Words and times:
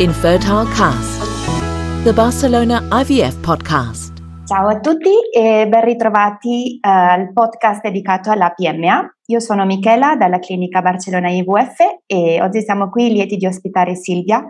Infertile 0.00 0.64
Cast, 0.76 2.04
the 2.04 2.12
Barcelona 2.12 2.86
IVF 2.88 3.34
podcast. 3.40 4.12
Ciao 4.46 4.68
a 4.68 4.78
tutti 4.78 5.10
e 5.34 5.66
ben 5.68 5.84
ritrovati 5.84 6.78
uh, 6.80 6.88
al 6.88 7.32
podcast 7.32 7.82
dedicato 7.82 8.30
alla 8.30 8.50
PMA. 8.50 9.12
Io 9.26 9.40
sono 9.40 9.66
Michela 9.66 10.14
dalla 10.14 10.38
clinica 10.38 10.82
Barcellona 10.82 11.30
IVF 11.30 12.02
e 12.06 12.40
oggi 12.40 12.62
siamo 12.62 12.90
qui 12.90 13.10
lieti 13.10 13.38
di 13.38 13.46
ospitare 13.46 13.96
Silvia, 13.96 14.40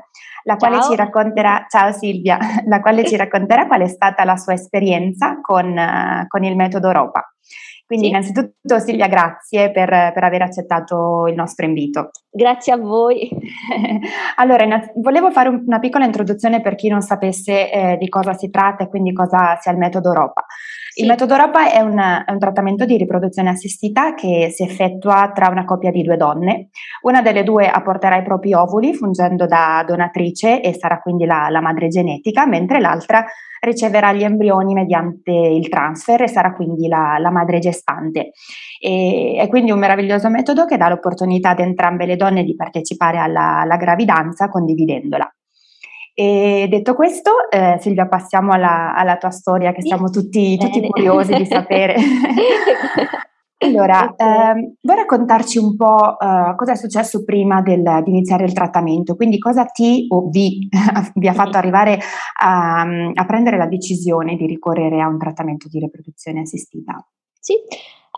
la 0.42 0.56
quale 0.56 0.82
ci 0.82 0.94
racconterà, 0.94 1.64
ciao 1.66 1.92
Silvia, 1.92 2.36
la 2.68 2.82
quale 2.82 3.06
ci 3.06 3.16
racconterà 3.16 3.66
qual 3.66 3.80
è 3.80 3.88
stata 3.88 4.24
la 4.24 4.36
sua 4.36 4.52
esperienza 4.52 5.40
con, 5.40 5.66
uh, 5.74 6.26
con 6.26 6.44
il 6.44 6.56
metodo 6.56 6.88
Europa. 6.88 7.26
Quindi 7.88 8.08
sì. 8.08 8.12
innanzitutto 8.12 8.78
Silvia, 8.80 9.06
grazie 9.06 9.70
per, 9.70 9.88
per, 9.88 10.22
aver 10.22 10.42
accettato 10.42 11.26
il 11.26 11.34
nostro 11.34 11.64
invito. 11.64 12.10
Grazie 12.30 12.74
a 12.74 12.76
voi. 12.76 13.30
allora, 14.36 14.66
volevo 14.96 15.30
fare 15.30 15.48
un, 15.48 15.62
una 15.66 15.78
piccola 15.78 16.04
introduzione 16.04 16.60
per 16.60 16.74
chi 16.74 16.88
non 16.88 17.00
sapesse 17.00 17.72
eh, 17.72 17.96
di 17.96 18.08
cosa 18.08 18.34
si 18.34 18.50
tratta 18.50 18.84
e 18.84 18.88
quindi 18.88 19.14
cosa 19.14 19.56
sia 19.60 19.72
il 19.72 19.78
metodo 19.78 20.08
Europa. 20.08 20.44
Sì. 20.90 21.02
Il 21.02 21.08
metodo 21.08 21.32
Europa 21.32 21.70
è 21.70 21.80
un, 21.80 21.98
è 21.98 22.30
un, 22.30 22.38
trattamento 22.38 22.84
di 22.84 22.98
riproduzione 22.98 23.48
assistita 23.48 24.12
che 24.14 24.50
si 24.50 24.62
effettua 24.62 25.30
tra 25.34 25.48
una 25.48 25.64
coppia 25.64 25.90
di 25.90 26.02
due 26.02 26.16
donne. 26.16 26.68
Una 27.02 27.22
delle 27.22 27.44
due 27.44 27.66
apporterà 27.66 28.16
i 28.16 28.22
propri 28.22 28.52
ovuli 28.52 28.92
fungendo 28.92 29.46
da 29.46 29.82
donatrice 29.86 30.60
e 30.60 30.74
sarà 30.74 31.00
quindi 31.00 31.24
la, 31.24 31.48
la 31.48 31.60
madre 31.62 31.88
genetica, 31.88 32.46
mentre 32.46 32.78
l'altra 32.78 33.24
riceverà 33.60 34.12
gli 34.12 34.22
embrioni 34.22 34.74
mediante 34.74 35.32
il 35.32 35.68
transfer 35.68 36.22
e 36.22 36.28
sarà 36.28 36.54
quindi 36.54 36.88
la, 36.88 37.16
la 37.18 37.30
madre 37.30 37.58
gestante. 37.58 38.32
E, 38.80 39.36
è 39.38 39.48
quindi 39.48 39.70
un 39.70 39.78
meraviglioso 39.78 40.28
metodo 40.28 40.64
che 40.64 40.76
dà 40.76 40.88
l'opportunità 40.88 41.50
ad 41.50 41.60
entrambe 41.60 42.06
le 42.06 42.16
donne 42.18 42.44
di 42.44 42.54
partecipare 42.54 43.16
alla, 43.16 43.60
alla 43.60 43.78
gravidanza 43.78 44.50
condividendola. 44.50 45.26
E 46.20 46.66
detto 46.68 46.94
questo, 46.94 47.48
eh, 47.48 47.78
Silvia, 47.80 48.08
passiamo 48.08 48.50
alla, 48.50 48.92
alla, 48.92 49.16
tua 49.18 49.30
storia 49.30 49.70
che 49.70 49.82
siamo 49.82 50.10
tutti, 50.10 50.58
tutti 50.58 50.80
curiosi 50.88 51.32
di 51.32 51.46
sapere. 51.46 51.94
allora, 53.58 54.16
eh, 54.16 54.74
vuoi 54.80 54.96
raccontarci 54.96 55.58
un 55.58 55.76
po' 55.76 56.18
eh, 56.18 56.54
cosa 56.56 56.72
è 56.72 56.74
successo 56.74 57.22
prima 57.22 57.62
del, 57.62 58.00
di 58.02 58.10
iniziare 58.10 58.42
il 58.42 58.52
trattamento? 58.52 59.14
Quindi 59.14 59.38
cosa 59.38 59.64
ti 59.66 60.06
o 60.08 60.28
vi, 60.28 60.68
vi 61.14 61.28
ha 61.28 61.32
fatto 61.32 61.56
arrivare 61.56 62.00
a, 62.40 62.80
a 62.80 63.24
prendere 63.24 63.56
la 63.56 63.68
decisione 63.68 64.34
di 64.34 64.46
ricorrere 64.46 65.00
a 65.00 65.06
un 65.06 65.18
trattamento 65.18 65.68
di 65.68 65.78
riproduzione 65.78 66.40
assistita? 66.40 67.00
Sì, 67.38 67.54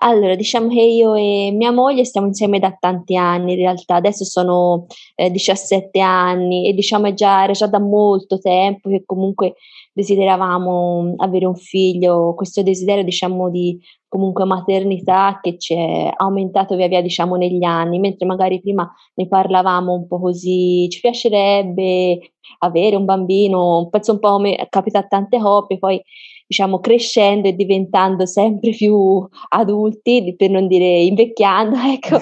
allora, 0.02 0.34
diciamo 0.34 0.68
che 0.68 0.80
io 0.80 1.14
e 1.14 1.50
mia 1.52 1.70
moglie 1.72 2.04
stiamo 2.04 2.26
insieme 2.26 2.58
da 2.58 2.74
tanti 2.78 3.16
anni, 3.16 3.52
in 3.52 3.58
realtà. 3.58 3.96
Adesso 3.96 4.24
sono 4.24 4.86
eh, 5.14 5.30
17 5.30 6.00
anni 6.00 6.68
e 6.68 6.72
diciamo 6.72 7.06
è 7.06 7.14
già, 7.14 7.42
era 7.44 7.52
già 7.52 7.66
da 7.66 7.78
molto 7.80 8.38
tempo 8.38 8.88
che 8.88 9.02
comunque 9.04 9.54
desideravamo 9.92 11.14
avere 11.18 11.44
un 11.46 11.54
figlio, 11.56 12.34
questo 12.34 12.62
desiderio 12.62 13.04
diciamo 13.04 13.50
di 13.50 13.78
comunque 14.08 14.44
maternità 14.44 15.38
che 15.40 15.58
ci 15.58 15.74
è 15.74 16.10
aumentato 16.16 16.76
via 16.76 16.88
via 16.88 17.02
diciamo 17.02 17.36
negli 17.36 17.62
anni, 17.64 17.98
mentre 17.98 18.26
magari 18.26 18.60
prima 18.60 18.90
ne 19.14 19.28
parlavamo 19.28 19.92
un 19.92 20.06
po' 20.06 20.18
così, 20.18 20.88
ci 20.88 21.00
piacerebbe 21.00 22.32
avere 22.60 22.96
un 22.96 23.04
bambino, 23.04 23.88
penso 23.90 24.12
un 24.12 24.18
po' 24.18 24.30
come 24.30 24.66
capita 24.70 25.00
a 25.00 25.06
tante 25.06 25.38
coppie, 25.38 25.78
poi 25.78 26.02
diciamo, 26.50 26.80
crescendo 26.80 27.46
e 27.46 27.54
diventando 27.54 28.26
sempre 28.26 28.70
più 28.70 29.24
adulti, 29.50 30.34
per 30.36 30.50
non 30.50 30.66
dire 30.66 31.02
invecchiando, 31.02 31.76
ecco, 31.94 32.18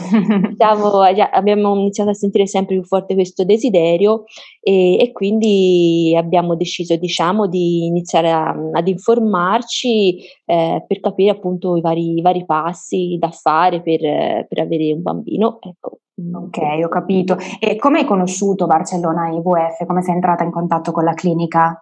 diciamo, 0.50 1.00
abbiamo 1.32 1.74
iniziato 1.74 2.10
a 2.10 2.14
sentire 2.14 2.46
sempre 2.46 2.74
più 2.74 2.84
forte 2.84 3.14
questo 3.14 3.44
desiderio 3.44 4.24
e, 4.60 4.98
e 4.98 5.12
quindi 5.12 6.14
abbiamo 6.14 6.56
deciso, 6.56 6.94
diciamo, 6.96 7.46
di 7.46 7.86
iniziare 7.86 8.30
a, 8.30 8.54
ad 8.72 8.86
informarci 8.86 10.18
eh, 10.44 10.84
per 10.86 11.00
capire 11.00 11.30
appunto 11.30 11.76
i 11.76 11.80
vari, 11.80 12.18
i 12.18 12.20
vari, 12.20 12.44
passi 12.44 13.16
da 13.18 13.30
fare 13.30 13.80
per, 13.80 14.00
per 14.46 14.58
avere 14.58 14.92
un 14.92 15.00
bambino, 15.00 15.58
ecco. 15.62 16.00
Ok, 16.34 16.58
ho 16.84 16.88
capito. 16.88 17.38
E 17.60 17.76
come 17.76 18.00
hai 18.00 18.04
conosciuto 18.04 18.66
Barcellona 18.66 19.30
IVF? 19.30 19.86
Come 19.86 20.02
sei 20.02 20.16
entrata 20.16 20.44
in 20.44 20.50
contatto 20.50 20.92
con 20.92 21.04
la 21.04 21.14
clinica? 21.14 21.80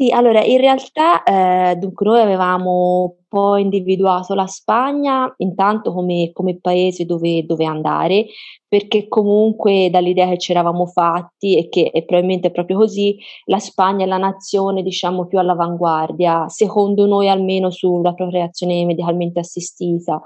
Sì, 0.00 0.10
allora 0.12 0.44
in 0.44 0.58
realtà, 0.60 1.24
ehm, 1.24 1.72
dunque 1.80 2.06
noi 2.06 2.20
avevamo 2.20 3.02
un 3.02 3.12
po' 3.26 3.56
individuato 3.56 4.32
la 4.34 4.46
Spagna 4.46 5.34
intanto 5.38 5.92
come 5.92 6.30
come 6.32 6.56
paese 6.60 7.04
dove 7.04 7.44
dove 7.44 7.64
andare, 7.64 8.26
perché 8.68 9.08
comunque 9.08 9.90
dall'idea 9.90 10.28
che 10.28 10.38
ci 10.38 10.52
eravamo 10.52 10.86
fatti 10.86 11.56
e 11.58 11.68
che 11.68 11.90
e 11.92 12.04
probabilmente 12.04 12.46
è 12.46 12.50
proprio 12.52 12.76
così, 12.78 13.18
la 13.46 13.58
Spagna 13.58 14.04
è 14.04 14.06
la 14.08 14.18
nazione 14.18 14.82
diciamo 14.84 15.26
più 15.26 15.40
all'avanguardia, 15.40 16.46
secondo 16.48 17.04
noi 17.06 17.28
almeno 17.28 17.68
sulla 17.70 18.12
procreazione 18.14 18.84
medicalmente 18.84 19.40
assistita. 19.40 20.22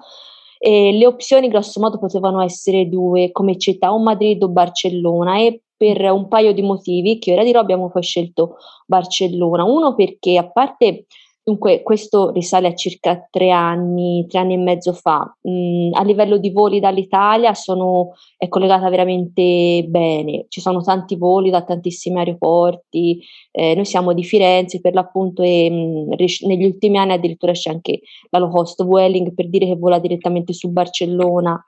E 0.64 0.92
le 0.92 1.06
opzioni 1.06 1.48
grosso 1.48 1.80
modo 1.80 1.98
potevano 1.98 2.40
essere 2.42 2.88
due 2.90 3.32
come 3.32 3.56
città, 3.58 3.92
o 3.92 3.98
Madrid 3.98 4.40
o 4.42 4.48
Barcellona 4.50 5.38
e 5.40 5.62
per 5.82 6.00
un 6.12 6.28
paio 6.28 6.52
di 6.52 6.62
motivi 6.62 7.18
che 7.18 7.32
ora 7.32 7.42
dirò 7.42 7.58
abbiamo 7.58 7.90
poi 7.90 8.02
scelto 8.02 8.58
Barcellona. 8.86 9.64
Uno 9.64 9.96
perché 9.96 10.38
a 10.38 10.48
parte 10.48 11.06
Dunque, 11.44 11.82
questo 11.82 12.30
risale 12.30 12.68
a 12.68 12.74
circa 12.76 13.26
tre 13.28 13.50
anni, 13.50 14.24
tre 14.28 14.38
anni 14.38 14.54
e 14.54 14.58
mezzo 14.58 14.92
fa. 14.92 15.36
Mm, 15.48 15.92
a 15.92 16.04
livello 16.04 16.36
di 16.36 16.50
voli 16.50 16.78
dall'Italia 16.78 17.52
sono, 17.52 18.12
è 18.36 18.46
collegata 18.46 18.88
veramente 18.88 19.84
bene, 19.88 20.44
ci 20.46 20.60
sono 20.60 20.82
tanti 20.84 21.16
voli 21.16 21.50
da 21.50 21.64
tantissimi 21.64 22.18
aeroporti, 22.18 23.24
eh, 23.50 23.74
noi 23.74 23.84
siamo 23.84 24.12
di 24.12 24.22
Firenze 24.22 24.80
per 24.80 24.94
l'appunto 24.94 25.42
e 25.42 25.68
mh, 25.68 25.74
mm, 25.74 26.12
negli 26.46 26.64
ultimi 26.64 26.98
anni 26.98 27.14
addirittura 27.14 27.50
c'è 27.50 27.70
anche 27.70 28.02
la 28.30 28.38
low 28.38 28.48
cost 28.48 28.84
Vueling 28.84 29.34
per 29.34 29.48
dire 29.48 29.66
che 29.66 29.74
vola 29.74 29.98
direttamente 29.98 30.52
su 30.52 30.70
Barcellona 30.70 31.60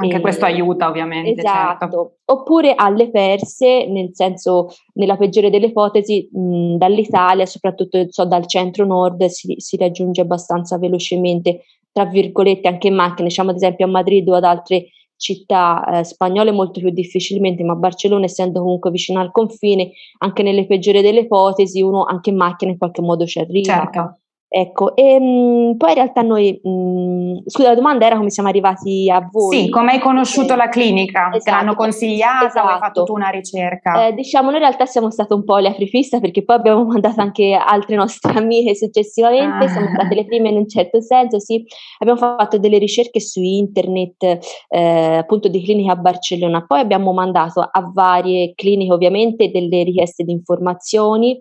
anche 0.00 0.16
e, 0.16 0.20
questo 0.20 0.44
aiuta 0.44 0.88
ovviamente. 0.88 1.40
Esatto. 1.40 1.78
Certo. 1.78 2.12
Oppure 2.26 2.74
alle 2.74 3.10
perse, 3.10 3.86
nel 3.86 4.10
senso, 4.12 4.68
nella 4.94 5.16
peggiore 5.16 5.50
delle 5.50 5.66
ipotesi, 5.66 6.28
mh, 6.32 6.76
dall'Italia, 6.76 7.46
soprattutto 7.46 8.04
so, 8.08 8.24
dal 8.24 8.46
centro-nord, 8.46 9.24
si, 9.26 9.54
si, 9.58 9.76
raggiunge 9.76 10.20
abbastanza 10.20 10.78
velocemente, 10.78 11.64
tra 11.92 12.06
virgolette, 12.06 12.68
anche 12.68 12.88
in 12.88 12.94
macchina, 12.94 13.28
diciamo 13.28 13.50
ad 13.50 13.56
esempio 13.56 13.86
a 13.86 13.90
Madrid 13.90 14.28
o 14.28 14.34
ad 14.34 14.44
altre 14.44 14.86
città 15.16 15.84
eh, 15.98 16.04
spagnole 16.04 16.50
molto 16.50 16.80
più 16.80 16.90
difficilmente, 16.90 17.62
ma 17.62 17.74
Barcellona 17.74 18.24
essendo 18.24 18.60
comunque 18.60 18.90
vicino 18.90 19.20
al 19.20 19.30
confine, 19.30 19.92
anche 20.18 20.42
nelle 20.42 20.66
peggiori 20.66 21.02
delle 21.02 21.20
ipotesi, 21.20 21.82
uno 21.82 22.04
anche 22.04 22.30
in 22.30 22.36
macchina 22.36 22.70
in 22.70 22.78
qualche 22.78 23.02
modo 23.02 23.26
ci 23.26 23.38
arriva. 23.38 23.74
Certo. 23.74 24.18
Ecco, 24.52 24.96
e 24.96 25.14
ehm, 25.14 25.22
mh, 25.22 25.76
poi 25.76 25.90
in 25.90 25.94
realtà 25.94 26.22
noi, 26.22 26.60
mh, 26.60 27.42
scusa, 27.46 27.68
la 27.68 27.76
domanda 27.76 28.04
era 28.04 28.16
come 28.16 28.30
siamo 28.30 28.48
arrivati 28.48 29.08
a 29.08 29.24
voi. 29.30 29.56
Sì, 29.56 29.68
come 29.68 29.92
hai 29.92 30.00
conosciuto 30.00 30.56
la 30.56 30.68
clinica? 30.68 31.28
Esatto. 31.28 31.44
Te 31.44 31.50
l'hanno 31.52 31.74
consigliata 31.76 32.46
esatto. 32.46 32.66
o 32.66 32.70
hai 32.70 32.78
fatto 32.80 33.04
tu 33.04 33.12
una 33.12 33.28
ricerca? 33.28 34.08
Eh, 34.08 34.12
diciamo, 34.12 34.46
noi 34.46 34.56
in 34.56 34.62
realtà 34.66 34.86
siamo 34.86 35.08
state 35.08 35.34
un 35.34 35.44
po' 35.44 35.58
le 35.58 35.68
aprifista 35.68 36.18
perché 36.18 36.42
poi 36.42 36.56
abbiamo 36.56 36.82
mandato 36.90 37.20
anche 37.20 37.52
altre 37.52 37.94
nostre 37.94 38.32
amiche 38.36 38.74
successivamente, 38.74 39.66
ah. 39.66 39.68
siamo 39.68 39.86
state 39.94 40.16
le 40.16 40.24
prime 40.24 40.48
in 40.48 40.56
un 40.56 40.68
certo 40.68 41.00
senso, 41.00 41.38
sì. 41.38 41.64
Abbiamo 42.00 42.18
fatto 42.18 42.58
delle 42.58 42.78
ricerche 42.78 43.20
su 43.20 43.40
internet, 43.40 44.38
eh, 44.68 45.16
appunto 45.16 45.46
di 45.46 45.62
cliniche 45.62 45.92
a 45.92 45.96
Barcellona, 45.96 46.66
poi 46.66 46.80
abbiamo 46.80 47.12
mandato 47.12 47.60
a 47.60 47.90
varie 47.94 48.54
cliniche 48.56 48.92
ovviamente 48.92 49.48
delle 49.52 49.84
richieste 49.84 50.24
di 50.24 50.32
informazioni, 50.32 51.40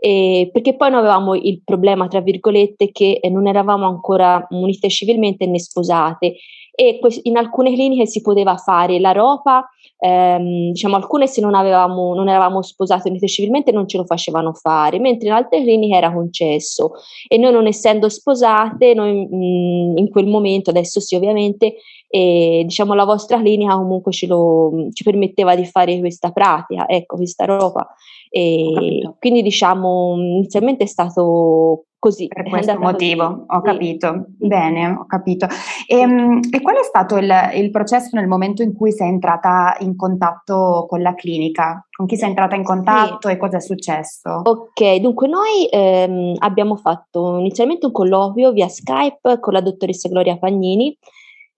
eh, 0.00 0.48
perché 0.50 0.76
poi 0.76 0.90
noi 0.90 1.00
avevamo 1.00 1.34
il 1.34 1.60
problema, 1.62 2.08
tra 2.08 2.20
virgolette, 2.20 2.90
che 2.90 3.18
eh, 3.20 3.28
non 3.28 3.46
eravamo 3.46 3.86
ancora 3.86 4.44
munite 4.50 4.88
civilmente 4.88 5.46
né 5.46 5.58
sposate. 5.58 6.36
E 6.74 6.98
in 7.24 7.36
alcune 7.36 7.74
cliniche 7.74 8.06
si 8.06 8.22
poteva 8.22 8.56
fare 8.56 8.98
la 8.98 9.12
ropa, 9.12 9.68
ehm, 9.98 10.70
diciamo 10.70 10.96
alcune 10.96 11.26
se 11.26 11.42
non, 11.42 11.54
avevamo, 11.54 12.14
non 12.14 12.30
eravamo 12.30 12.62
sposate 12.62 13.10
unite 13.10 13.28
civilmente 13.28 13.72
non 13.72 13.86
ce 13.86 13.98
lo 13.98 14.04
facevano 14.04 14.54
fare, 14.54 14.98
mentre 14.98 15.28
in 15.28 15.34
altre 15.34 15.60
cliniche 15.60 15.96
era 15.96 16.10
concesso. 16.10 16.92
E 17.28 17.36
noi 17.36 17.52
non 17.52 17.66
essendo 17.66 18.08
sposate, 18.08 18.94
noi 18.94 19.26
mh, 19.30 19.36
mm, 19.36 19.96
in 19.98 20.08
quel 20.08 20.26
momento, 20.26 20.70
adesso 20.70 21.00
sì 21.00 21.14
ovviamente, 21.14 21.74
e 22.12 22.62
diciamo 22.64 22.92
la 22.94 23.04
vostra 23.04 23.38
clinica 23.38 23.76
comunque 23.76 24.10
lo, 24.26 24.88
ci 24.92 25.04
permetteva 25.04 25.54
di 25.54 25.64
fare 25.64 26.00
questa 26.00 26.32
pratica, 26.32 26.88
ecco 26.88 27.16
questa 27.16 27.44
roba. 27.44 27.86
E 28.28 29.14
quindi 29.18 29.42
diciamo 29.42 30.16
inizialmente 30.16 30.84
è 30.84 30.86
stato 30.88 31.84
così. 32.00 32.26
Per 32.26 32.48
questo 32.48 32.78
motivo, 32.80 33.28
così. 33.28 33.44
ho 33.46 33.60
capito. 33.60 34.26
Sì. 34.38 34.46
Bene, 34.48 34.88
ho 34.88 35.06
capito. 35.06 35.46
E, 35.86 35.98
ehm, 35.98 36.40
e, 36.50 36.60
qual 36.60 36.76
è 36.76 36.82
stato 36.82 37.16
il, 37.16 37.32
il, 37.54 37.70
processo 37.70 38.16
nel 38.16 38.26
momento 38.26 38.62
in 38.62 38.74
cui 38.74 38.90
sei 38.90 39.08
entrata 39.08 39.76
in 39.80 39.94
contatto 39.94 40.86
con 40.88 41.02
la 41.02 41.14
clinica? 41.14 41.86
Con 41.90 42.06
chi 42.06 42.16
sei 42.16 42.30
entrata 42.30 42.56
in 42.56 42.64
contatto 42.64 43.28
sì. 43.28 43.34
e 43.34 43.36
cosa 43.36 43.58
è 43.58 43.60
successo? 43.60 44.40
Ok, 44.42 44.96
dunque 44.96 45.28
noi 45.28 45.68
ehm, 45.70 46.34
abbiamo 46.38 46.74
fatto 46.74 47.38
inizialmente 47.38 47.86
un 47.86 47.92
colloquio 47.92 48.50
via 48.50 48.68
Skype 48.68 49.38
con 49.38 49.52
la 49.52 49.60
dottoressa 49.60 50.08
Gloria 50.08 50.38
Pagnini 50.38 50.96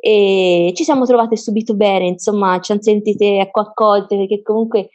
e 0.05 0.73
ci 0.75 0.83
siamo 0.83 1.05
trovate 1.05 1.37
subito 1.37 1.77
bene, 1.77 2.07
insomma 2.07 2.59
ci 2.59 2.73
hanno 2.73 2.83
sentite 2.83 3.39
accolte 3.39 4.17
perché 4.17 4.43
comunque 4.43 4.89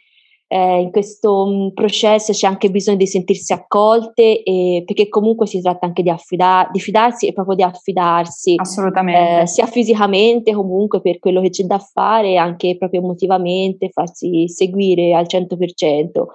eh, 0.48 0.80
in 0.80 0.90
questo 0.90 1.46
mh, 1.46 1.64
mm, 1.64 1.68
processo 1.68 2.32
c'è 2.32 2.46
anche 2.46 2.70
bisogno 2.70 2.98
di 2.98 3.06
sentirsi 3.06 3.54
accolte 3.54 4.42
e, 4.42 4.82
perché 4.84 5.08
comunque 5.08 5.46
si 5.46 5.62
tratta 5.62 5.86
anche 5.86 6.02
di, 6.02 6.10
affida- 6.10 6.68
di 6.70 6.78
fidarsi 6.78 7.26
e 7.26 7.32
proprio 7.32 7.54
di 7.56 7.62
affidarsi 7.62 8.54
assolutamente. 8.56 9.40
eh, 9.40 9.46
sia 9.46 9.64
fisicamente 9.64 10.52
comunque 10.52 11.00
per 11.00 11.18
quello 11.20 11.40
che 11.40 11.48
c'è 11.48 11.64
da 11.64 11.78
fare 11.78 12.36
anche 12.36 12.76
proprio 12.76 13.00
emotivamente 13.00 13.88
farsi 13.88 14.46
seguire 14.46 15.14
al 15.14 15.24
100% 15.26 16.26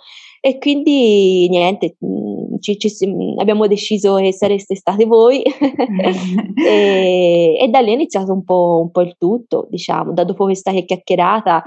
e 0.46 0.58
quindi 0.58 1.48
niente, 1.48 1.96
mm, 2.04 2.33
ci, 2.64 2.78
ci, 2.80 2.90
abbiamo 3.38 3.68
deciso 3.68 4.16
che 4.16 4.32
sareste 4.32 4.76
state 4.76 5.06
voi. 5.06 5.44
E, 6.64 7.58
e, 7.60 7.68
da 7.68 7.80
lì 7.80 7.90
è 7.90 7.94
iniziato 7.94 8.32
un 8.32 8.44
po', 8.44 8.80
un 8.84 8.92
po', 8.92 9.02
il 9.02 9.16
tutto, 9.18 9.68
diciamo, 9.70 10.14
da 10.14 10.24
dopo 10.24 10.46
questa 10.46 10.72
chiacchierata 10.72 11.64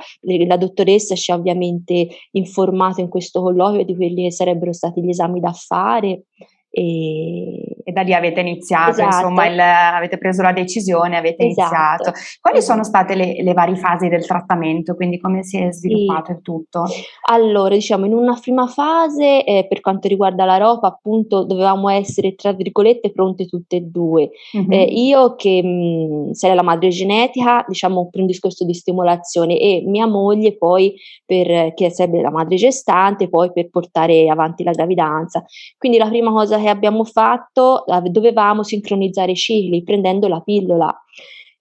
la 0.46 0.56
dottoressa 0.56 1.14
ci 1.14 1.30
ha 1.30 1.34
ovviamente 1.34 2.08
informato 2.32 3.00
in 3.00 3.08
questo 3.08 3.42
colloquio 3.42 3.84
di 3.84 3.94
quelli 3.94 4.22
che 4.22 4.32
sarebbero 4.32 4.72
stati 4.72 5.02
gli 5.02 5.10
esami 5.10 5.40
da 5.40 5.52
fare. 5.52 6.24
E, 6.70 7.75
e, 7.88 7.92
da 7.92 8.02
lì 8.02 8.12
avete 8.12 8.40
iniziato, 8.40 8.90
esatto. 8.90 9.14
insomma, 9.16 9.46
il, 9.46 9.58
avete 9.58 10.18
preso 10.18 10.42
la 10.42 10.52
decisione, 10.52 11.16
avete 11.16 11.46
esatto. 11.46 12.02
iniziato. 12.02 12.12
Quali 12.40 12.60
sono 12.60 12.84
state 12.84 13.14
le, 13.14 13.42
le, 13.42 13.52
varie 13.54 13.76
fasi 13.76 14.08
del 14.08 14.26
trattamento? 14.26 14.94
Quindi 14.94 15.18
come 15.18 15.42
si 15.42 15.56
è 15.58 15.72
sviluppato 15.72 16.26
sì. 16.26 16.32
il 16.32 16.42
tutto? 16.42 16.84
Allora, 17.30 17.74
diciamo, 17.74 18.04
in 18.04 18.12
una 18.12 18.38
prima 18.38 18.66
fase, 18.66 19.44
eh, 19.44 19.66
per 19.66 19.80
quanto 19.80 20.08
riguarda 20.08 20.44
la 20.44 20.58
ropa, 20.58 20.88
appunto, 20.88 21.44
dovevamo 21.44 21.88
essere, 21.88 22.34
tra 22.34 22.52
virgolette, 22.52 23.10
pronte 23.12 23.46
tutte 23.46 23.76
e 23.76 23.80
due. 23.80 24.28
Mm-hmm. 24.56 24.72
Eh, 24.72 24.82
io 24.82 25.34
che 25.34 25.62
mh, 25.62 26.32
sarei 26.32 26.56
la 26.56 26.62
madre 26.62 26.90
genetica, 26.90 27.64
diciamo, 27.66 28.10
per 28.10 28.20
un 28.20 28.26
discorso 28.26 28.66
di 28.66 28.74
stimolazione 28.74 29.58
e 29.58 29.82
mia 29.86 30.06
moglie 30.06 30.56
poi 30.56 30.94
per, 31.24 31.72
che 31.72 31.90
sarebbe 31.90 32.20
la 32.20 32.30
madre 32.30 32.56
gestante, 32.56 33.30
poi 33.30 33.50
per 33.52 33.70
portare 33.70 34.28
avanti 34.28 34.62
la 34.62 34.72
gravidanza. 34.72 35.42
Quindi 35.78 35.96
la 35.96 36.08
prima 36.08 36.30
cosa 36.30 36.58
che 36.58 36.66
che 36.66 36.72
abbiamo 36.72 37.04
fatto 37.04 37.75
dovevamo 38.08 38.62
sincronizzare 38.62 39.32
i 39.32 39.36
cicli 39.36 39.82
prendendo 39.82 40.28
la 40.28 40.40
pillola. 40.40 40.94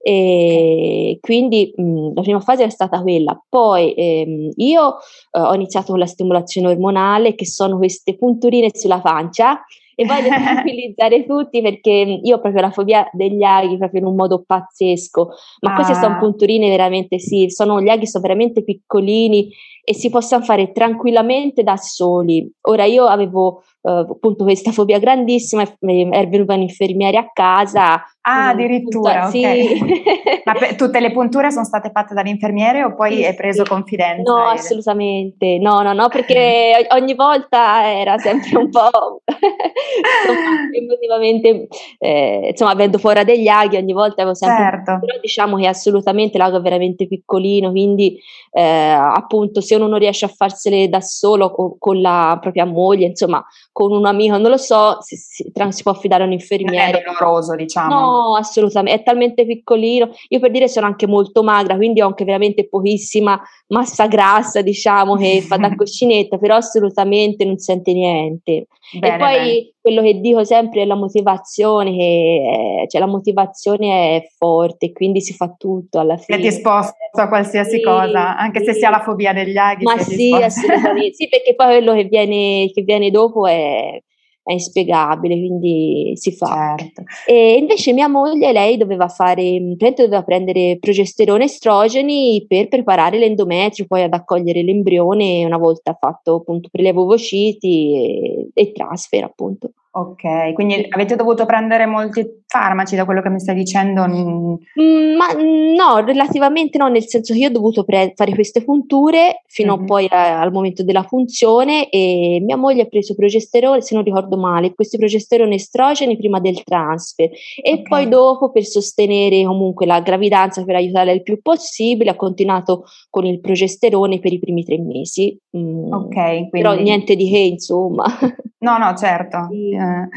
E 0.07 1.17
quindi 1.19 1.73
mh, 1.75 2.13
la 2.13 2.21
prima 2.21 2.39
fase 2.39 2.63
è 2.63 2.69
stata 2.69 3.01
quella. 3.01 3.41
Poi 3.49 3.93
ehm, 3.93 4.51
io 4.57 4.97
eh, 5.31 5.39
ho 5.39 5.53
iniziato 5.55 5.91
con 5.91 5.99
la 5.99 6.05
stimolazione 6.05 6.67
ormonale, 6.67 7.33
che 7.33 7.47
sono 7.47 7.77
queste 7.77 8.15
punturine 8.15 8.69
sulla 8.71 9.01
pancia, 9.01 9.63
e 9.95 10.05
voglio 10.05 10.27
tranquillizzare 10.29 11.25
tutti 11.25 11.61
perché 11.61 12.19
io 12.21 12.35
ho 12.35 12.39
proprio 12.39 12.61
la 12.61 12.71
fobia 12.71 13.09
degli 13.13 13.41
aghi 13.41 13.77
proprio 13.77 14.01
in 14.01 14.07
un 14.07 14.15
modo 14.15 14.43
pazzesco, 14.45 15.29
ma 15.61 15.71
ah. 15.71 15.75
queste 15.75 15.95
sono 15.95 16.17
punturine 16.19 16.69
veramente 16.69 17.17
sì, 17.17 17.49
sono 17.49 17.81
gli 17.81 17.89
aghi 17.89 18.05
sono 18.05 18.21
veramente 18.21 18.63
piccolini 18.63 19.49
e 19.85 19.93
si 19.93 20.09
possono 20.09 20.43
fare 20.43 20.71
tranquillamente 20.71 21.61
da 21.61 21.77
soli. 21.77 22.51
Ora 22.61 22.85
io 22.85 23.05
avevo 23.05 23.63
uh, 23.81 23.89
appunto 23.89 24.43
questa 24.43 24.71
fobia 24.71 24.97
grandissima, 24.97 25.61
è 25.61 26.27
venuta 26.27 26.55
un 26.55 26.61
infermiere 26.61 27.17
a 27.17 27.29
casa. 27.31 28.03
Ah, 28.27 28.49
addirittura, 28.49 29.29
punto, 29.29 29.37
okay. 29.37 29.77
sì. 29.77 30.03
Ma 30.43 30.53
per, 30.53 30.75
tutte 30.75 30.99
le 30.99 31.11
punture 31.11 31.51
sono 31.51 31.63
state 31.63 31.91
fatte 31.93 32.15
dall'infermiere 32.15 32.83
o 32.83 32.95
poi 32.95 33.17
sì, 33.17 33.23
hai 33.23 33.35
preso 33.35 33.63
sì. 33.63 33.69
confidenza? 33.69 34.31
No, 34.31 34.47
assolutamente, 34.47 35.59
no, 35.59 35.83
no, 35.83 35.93
no, 35.93 36.07
perché 36.09 36.87
ogni 36.89 37.13
volta 37.13 37.87
era 37.87 38.17
sempre 38.17 38.57
un 38.57 38.69
po' 38.71 39.21
emotivamente, 40.73 41.67
eh, 41.99 42.47
insomma, 42.49 42.71
avendo 42.71 42.97
fuori 42.97 43.23
degli 43.23 43.47
aghi, 43.47 43.77
ogni 43.77 43.93
volta 43.93 44.23
avevo 44.23 44.33
sempre... 44.35 44.63
Certo. 44.63 44.99
Però 45.05 45.19
diciamo 45.21 45.57
che 45.57 45.67
assolutamente 45.67 46.39
l'ago 46.39 46.57
è 46.57 46.61
veramente 46.61 47.05
piccolino, 47.05 47.69
quindi 47.69 48.19
eh, 48.51 48.63
appunto 48.63 49.61
se 49.61 49.74
uno 49.75 49.87
non 49.87 49.99
riesce 49.99 50.25
a 50.25 50.27
farsele 50.27 50.89
da 50.89 51.01
solo 51.01 51.51
con, 51.51 51.77
con 51.77 52.01
la 52.01 52.37
propria 52.41 52.65
moglie, 52.65 53.07
insomma, 53.07 53.43
con 53.71 53.91
un 53.91 54.05
amico, 54.05 54.37
non 54.37 54.49
lo 54.49 54.57
so, 54.57 54.97
si, 55.01 55.15
si, 55.15 55.51
si 55.69 55.83
può 55.83 55.91
affidare 55.91 56.23
a 56.23 56.25
un 56.25 56.31
infermiere. 56.31 56.99
È 56.99 57.03
doloroso, 57.03 57.55
diciamo. 57.55 57.99
No, 57.99 58.35
assolutamente, 58.35 59.01
è 59.01 59.03
talmente 59.03 59.45
piccolino. 59.45 60.09
Io 60.29 60.39
per 60.39 60.51
dire 60.51 60.67
sono 60.67 60.85
anche 60.85 61.07
molto 61.07 61.43
magra, 61.43 61.75
quindi 61.75 62.01
ho 62.01 62.07
anche 62.07 62.25
veramente 62.25 62.67
pochissima 62.67 63.41
massa 63.67 64.07
grassa, 64.07 64.61
diciamo, 64.61 65.15
che 65.15 65.41
fa 65.41 65.57
da 65.57 65.73
cuscinetta, 65.75 66.37
però 66.37 66.55
assolutamente 66.55 67.45
non 67.45 67.57
sente 67.57 67.93
niente. 67.93 68.67
Bene, 68.99 69.15
e 69.15 69.17
poi 69.17 69.33
bene. 69.33 69.73
Quello 69.85 70.01
che 70.01 70.19
dico 70.19 70.43
sempre 70.43 70.81
è 70.81 70.85
la 70.85 70.95
motivazione, 70.95 71.95
che 71.95 72.81
è, 72.81 72.87
cioè 72.87 72.99
la 72.99 73.05
motivazione 73.05 74.15
è 74.15 74.27
forte, 74.35 74.91
quindi 74.91 75.21
si 75.21 75.33
fa 75.33 75.53
tutto 75.55 75.99
alla 75.99 76.17
fine. 76.17 76.39
Che 76.39 76.49
ti 76.49 76.51
sposta 76.55 76.95
a 77.11 77.27
qualsiasi 77.27 77.75
sì, 77.75 77.81
sì. 77.81 77.87
anche 77.87 78.63
se 78.63 78.73
si 78.73 78.83
ha 78.83 78.89
la 78.89 79.01
fobia 79.01 79.31
degli 79.31 79.55
aghi. 79.55 79.83
Ma 79.83 79.99
sì, 79.99 80.33
assolutamente, 80.33 81.13
sì, 81.13 81.27
perché 81.27 81.53
poi 81.53 81.67
quello 81.67 81.93
che 81.93 82.05
viene, 82.05 82.71
che 82.73 82.81
viene 82.81 83.11
dopo 83.11 83.45
è 83.45 84.01
è 84.45 84.53
inspiegabile, 84.53 85.35
quindi 85.35 86.11
si 86.15 86.31
fa. 86.31 86.75
Certo. 86.77 87.03
E 87.25 87.57
invece 87.57 87.93
mia 87.93 88.07
moglie, 88.07 88.51
lei 88.51 88.77
doveva 88.77 89.07
fare, 89.07 89.59
doveva 89.75 90.23
prendere 90.23 90.77
progesterone 90.79 91.43
e 91.43 91.45
estrogeni 91.45 92.45
per 92.47 92.67
preparare 92.67 93.17
l'endometrio, 93.17 93.87
poi 93.87 94.03
ad 94.03 94.13
accogliere 94.13 94.61
l'embrione 94.61 95.43
una 95.43 95.57
volta 95.57 95.97
fatto 95.99 96.35
appunto 96.35 96.69
prelevo 96.71 97.01
ovociti 97.01 97.95
e, 97.95 98.49
e 98.53 98.71
transfer 98.71 99.23
appunto. 99.23 99.71
Ok, 99.97 100.51
quindi 100.55 100.85
avete 100.89 101.15
dovuto 101.15 101.45
prendere 101.45 101.85
molti 101.85 102.43
farmaci 102.45 102.97
da 102.97 103.05
quello 103.05 103.21
che 103.21 103.29
mi 103.29 103.39
stai 103.39 103.55
dicendo? 103.55 104.05
Mm, 104.05 105.15
ma 105.15 105.27
no, 105.31 106.03
relativamente 106.05 106.77
no, 106.77 106.89
nel 106.89 107.07
senso 107.07 107.31
che 107.31 107.39
io 107.39 107.47
ho 107.47 107.51
dovuto 107.51 107.85
pre- 107.85 108.11
fare 108.13 108.33
queste 108.33 108.61
punture 108.65 109.43
fino 109.47 109.77
mm-hmm. 109.77 109.85
poi 109.85 110.07
a- 110.09 110.41
al 110.41 110.51
momento 110.51 110.83
della 110.83 111.03
funzione 111.03 111.87
e 111.89 112.41
mia 112.41 112.57
moglie 112.57 112.81
ha 112.81 112.87
preso 112.87 113.15
progesterone, 113.15 113.79
se 113.79 113.95
non 113.95 114.03
ricordo 114.03 114.35
male, 114.35 114.73
questi 114.73 114.97
progesterone 114.97 115.55
estrogeni 115.55 116.17
prima 116.17 116.41
del 116.41 116.61
transfer 116.63 117.29
e 117.63 117.71
okay. 117.71 117.83
poi 117.83 118.09
dopo 118.09 118.51
per 118.51 118.65
sostenere 118.65 119.45
comunque 119.45 119.85
la 119.85 120.01
gravidanza, 120.01 120.65
per 120.65 120.75
aiutarla 120.75 121.13
il 121.13 121.23
più 121.23 121.41
possibile, 121.41 122.09
ha 122.09 122.15
continuato 122.15 122.83
con 123.09 123.25
il 123.25 123.39
progesterone 123.39 124.19
per 124.19 124.33
i 124.33 124.39
primi 124.39 124.65
tre 124.65 124.77
mesi. 124.77 125.39
Mm, 125.55 125.93
ok, 125.93 126.13
quindi... 126.13 126.49
però 126.49 126.73
niente 126.73 127.15
di 127.15 127.29
che 127.29 127.37
insomma. 127.37 128.03
No, 128.65 128.79
no, 128.79 128.95
certo. 128.95 129.47
Sì. 129.51 129.69
Eh, 129.73 130.09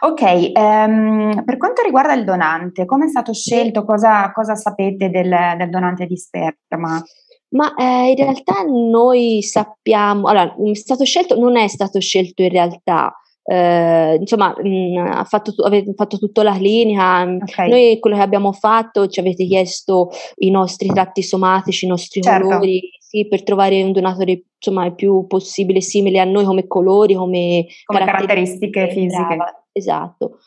ok, 0.00 0.52
um, 0.58 1.44
per 1.44 1.56
quanto 1.56 1.82
riguarda 1.82 2.14
il 2.14 2.24
donante, 2.24 2.84
come 2.84 3.04
è 3.04 3.08
stato 3.08 3.32
scelto? 3.32 3.84
Cosa, 3.84 4.32
cosa 4.32 4.56
sapete 4.56 5.08
del, 5.08 5.32
del, 5.56 5.70
donante 5.70 6.06
di 6.06 6.16
sperma? 6.16 7.00
Ma 7.50 7.74
eh, 7.74 8.10
in 8.10 8.16
realtà 8.16 8.62
noi 8.64 9.40
sappiamo, 9.42 10.26
allora, 10.26 10.52
è 10.52 10.74
stato 10.74 11.04
scelto, 11.04 11.38
non 11.38 11.56
è 11.56 11.68
stato 11.68 12.00
scelto 12.00 12.42
in 12.42 12.48
realtà, 12.48 13.14
eh, 13.44 14.16
insomma, 14.20 14.54
mh, 14.56 14.68
mm, 14.68 14.96
ha 14.98 15.24
fatto, 15.24 15.52
avete 15.64 15.92
fatto 15.94 16.18
tutta 16.18 16.42
la 16.42 16.54
clinica. 16.54 17.22
Okay. 17.22 17.68
Noi 17.68 17.98
quello 17.98 18.16
che 18.16 18.22
abbiamo 18.22 18.52
fatto 18.52 19.08
ci 19.08 19.20
avete 19.20 19.44
chiesto 19.46 20.10
i 20.36 20.50
nostri 20.50 20.88
tratti 20.88 21.22
somatici, 21.22 21.84
i 21.84 21.88
nostri 21.88 22.20
certo. 22.20 22.46
colori, 22.46 22.90
sì, 22.98 23.26
per 23.26 23.42
trovare 23.42 23.82
un 23.82 23.92
donatore 23.92 24.44
insomma 24.56 24.86
il 24.86 24.94
più 24.94 25.26
possibile 25.26 25.80
simile 25.80 26.20
a 26.20 26.24
noi 26.24 26.44
come 26.44 26.66
colori, 26.66 27.14
come, 27.14 27.66
come 27.84 27.98
caratteristiche, 28.04 28.70
caratteristiche 28.70 28.88
fisiche. 28.88 29.36
Brava, 29.36 29.64
esatto. 29.72 30.38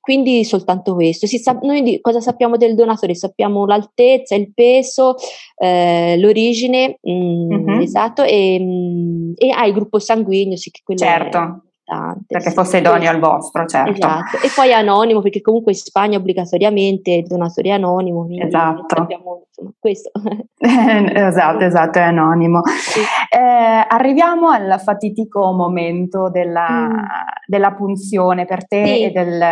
Quindi 0.00 0.44
soltanto 0.44 0.94
questo. 0.94 1.26
Sa- 1.26 1.58
noi 1.62 1.82
di- 1.82 2.00
cosa 2.00 2.20
sappiamo 2.20 2.56
del 2.56 2.74
donatore? 2.74 3.14
Sappiamo 3.14 3.66
l'altezza, 3.66 4.34
il 4.34 4.52
peso, 4.52 5.14
eh, 5.56 6.16
l'origine, 6.18 6.98
mh, 7.00 7.12
mm-hmm. 7.12 7.80
esatto, 7.80 8.22
e, 8.22 8.58
mh, 8.58 8.64
mm, 8.64 9.32
e 9.36 9.50
ah, 9.50 9.66
il 9.66 9.72
gruppo 9.72 9.98
sanguigno, 9.98 10.56
sì, 10.56 10.70
che 10.70 10.80
quello 10.84 11.00
certo. 11.00 11.64
Importante. 11.90 12.24
Perché 12.28 12.48
sì. 12.50 12.54
fosse 12.54 12.78
idoneo 12.78 13.10
al 13.10 13.18
vostro, 13.18 13.66
certo. 13.66 13.90
Esatto. 13.90 14.36
E 14.42 14.50
poi 14.54 14.72
anonimo, 14.72 15.20
perché 15.20 15.40
comunque 15.40 15.72
in 15.72 15.78
Spagna 15.78 16.18
obbligatoriamente 16.18 17.10
il 17.10 17.26
donatore 17.26 17.68
è 17.68 17.72
anonimo. 17.72 18.26
Esatto. 18.30 18.96
Sappiamo, 18.96 19.46
insomma, 19.48 19.72
questo. 19.78 20.10
esatto, 20.60 21.64
esatto, 21.64 21.98
è 21.98 22.02
anonimo. 22.02 22.62
Sì. 22.64 23.00
Eh, 23.00 23.86
arriviamo 23.88 24.48
al 24.48 24.80
fatitico 24.80 25.52
momento 25.52 26.30
della, 26.30 26.68
mm. 26.68 26.98
della 27.46 27.72
punzione 27.72 28.44
per 28.44 28.66
te 28.66 28.84
sì. 28.84 29.02
e 29.04 29.10
del, 29.10 29.42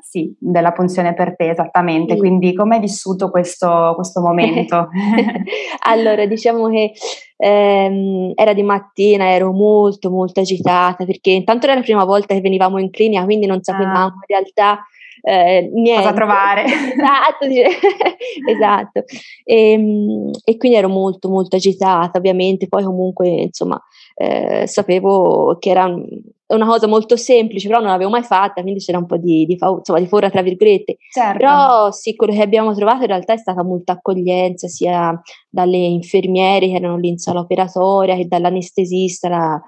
sì, 0.00 0.36
della 0.38 0.72
punzione 0.72 1.14
per 1.14 1.34
te, 1.36 1.50
esattamente. 1.50 2.16
Quindi 2.16 2.54
come 2.54 2.76
hai 2.76 2.80
vissuto 2.80 3.30
questo, 3.30 3.92
questo 3.96 4.20
momento? 4.20 4.88
allora, 5.86 6.26
diciamo 6.26 6.68
che 6.68 6.92
ehm, 7.42 8.32
era 8.36 8.52
di 8.52 8.62
mattina, 8.62 9.30
ero 9.30 9.52
molto 9.52 10.10
molto 10.10 10.40
agitata 10.40 11.04
perché 11.04 11.30
intanto 11.30 11.66
era 11.66 11.74
la 11.74 11.82
prima 11.82 12.04
volta 12.04 12.34
che 12.34 12.40
venivamo 12.40 12.78
in 12.78 12.90
clinica, 12.90 13.24
quindi 13.24 13.46
non 13.46 13.62
sapevamo 13.62 14.06
ah. 14.06 14.14
in 14.14 14.24
realtà 14.26 14.86
eh, 15.22 15.70
niente. 15.72 16.02
Cosa 16.02 16.14
trovare. 16.14 16.64
Esatto, 17.02 17.46
esatto. 18.48 19.04
E, 19.44 19.72
ehm, 19.72 20.30
e, 20.44 20.56
quindi 20.56 20.76
ero 20.76 20.88
molto 20.88 21.28
molto 21.28 21.56
agitata 21.56 22.18
ovviamente, 22.18 22.68
poi 22.68 22.84
comunque 22.84 23.28
insomma 23.28 23.80
eh, 24.14 24.66
sapevo 24.66 25.56
che 25.58 25.70
era 25.70 25.84
una 25.84 26.66
cosa 26.66 26.86
molto 26.86 27.16
semplice, 27.16 27.66
però 27.68 27.80
non 27.80 27.90
l'avevo 27.90 28.10
mai 28.10 28.22
fatta, 28.22 28.62
quindi 28.62 28.80
c'era 28.80 28.98
un 28.98 29.06
po' 29.06 29.16
di, 29.16 29.46
di, 29.46 29.56
insomma, 29.58 29.98
di 29.98 30.06
forra 30.06 30.28
tra 30.28 30.42
virgolette. 30.42 30.96
Certo. 31.10 31.38
Però 31.38 31.90
sì, 31.92 32.14
quello 32.14 32.32
che 32.34 32.42
abbiamo 32.42 32.74
trovato 32.74 33.02
in 33.02 33.08
realtà 33.08 33.32
è 33.32 33.38
stata 33.38 33.62
molta 33.62 33.92
accoglienza, 33.92 34.68
sia 34.68 35.18
dalle 35.48 35.78
infermiere 35.78 36.68
che 36.68 36.74
erano 36.74 36.98
lì 36.98 37.08
in 37.08 37.18
sala 37.18 37.40
operatoria 37.40 38.16
che 38.16 38.26
dall'anestesista, 38.26 39.28
la, 39.28 39.62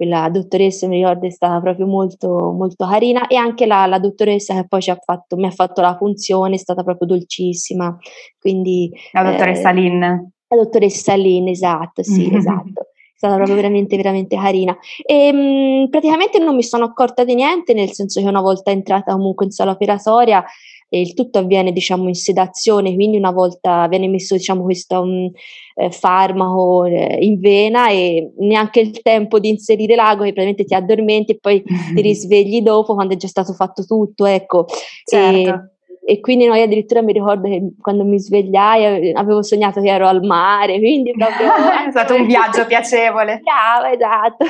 quella 0.00 0.30
dottoressa 0.30 0.86
mi 0.86 0.96
ricordo 0.96 1.26
è 1.26 1.30
stata 1.30 1.60
proprio 1.60 1.84
molto, 1.84 2.52
molto 2.52 2.86
carina 2.86 3.26
e 3.26 3.36
anche 3.36 3.66
la, 3.66 3.84
la 3.84 3.98
dottoressa 3.98 4.54
che 4.54 4.66
poi 4.66 4.80
ha 4.86 4.98
fatto, 4.98 5.36
mi 5.36 5.44
ha 5.44 5.50
fatto 5.50 5.82
la 5.82 5.94
funzione 5.94 6.54
è 6.54 6.58
stata 6.58 6.82
proprio 6.82 7.06
dolcissima. 7.06 7.94
Quindi, 8.38 8.90
la 9.12 9.24
dottoressa 9.24 9.68
eh, 9.68 9.74
Lin. 9.74 9.98
La 10.00 10.56
dottoressa 10.56 11.14
Lin, 11.16 11.48
esatto, 11.48 12.02
sì, 12.02 12.28
esatto 12.34 12.86
stata 13.14 13.34
proprio 13.34 13.56
veramente, 13.56 13.96
veramente 13.96 14.36
carina. 14.36 14.74
E 15.04 15.30
mh, 15.30 15.90
praticamente 15.90 16.38
non 16.38 16.56
mi 16.56 16.62
sono 16.62 16.86
accorta 16.86 17.22
di 17.22 17.34
niente, 17.34 17.74
nel 17.74 17.90
senso 17.90 18.22
che 18.22 18.26
una 18.26 18.40
volta 18.40 18.70
entrata 18.70 19.12
comunque 19.12 19.44
in 19.44 19.50
sala 19.50 19.72
operatoria, 19.72 20.42
eh, 20.90 21.00
il 21.00 21.14
tutto 21.14 21.38
avviene 21.38 21.72
diciamo 21.72 22.08
in 22.08 22.14
sedazione, 22.14 22.94
quindi 22.94 23.16
una 23.16 23.30
volta 23.30 23.86
viene 23.88 24.08
messo 24.08 24.34
diciamo 24.34 24.62
questo 24.62 25.00
um, 25.00 25.30
eh, 25.76 25.90
farmaco 25.90 26.84
eh, 26.84 27.18
in 27.20 27.38
vena 27.40 27.88
e 27.88 28.32
neanche 28.38 28.80
il 28.80 29.00
tempo 29.00 29.38
di 29.38 29.48
inserire 29.48 29.94
l'ago 29.94 30.24
che 30.24 30.32
praticamente 30.32 30.64
ti 30.64 30.74
addormenti 30.74 31.32
e 31.32 31.38
poi 31.38 31.62
ti 31.94 32.02
risvegli 32.02 32.60
dopo 32.60 32.94
quando 32.94 33.14
è 33.14 33.16
già 33.16 33.28
stato 33.28 33.52
fatto 33.52 33.84
tutto, 33.84 34.26
ecco. 34.26 34.66
Certo. 35.04 35.48
E, 35.48 35.68
e 36.12 36.18
quindi 36.18 36.46
noi 36.46 36.60
addirittura 36.60 37.02
mi 37.02 37.12
ricordo 37.12 37.48
che 37.48 37.74
quando 37.80 38.04
mi 38.04 38.18
svegliai 38.18 39.12
avevo 39.12 39.42
sognato 39.44 39.80
che 39.80 39.90
ero 39.90 40.08
al 40.08 40.24
mare, 40.24 40.78
quindi 40.78 41.12
proprio... 41.12 41.46
è 41.86 41.90
stato 41.90 42.14
un 42.14 42.26
viaggio 42.26 42.66
piacevole. 42.66 43.40
Brava, 43.44 43.92
esatto. 43.92 44.44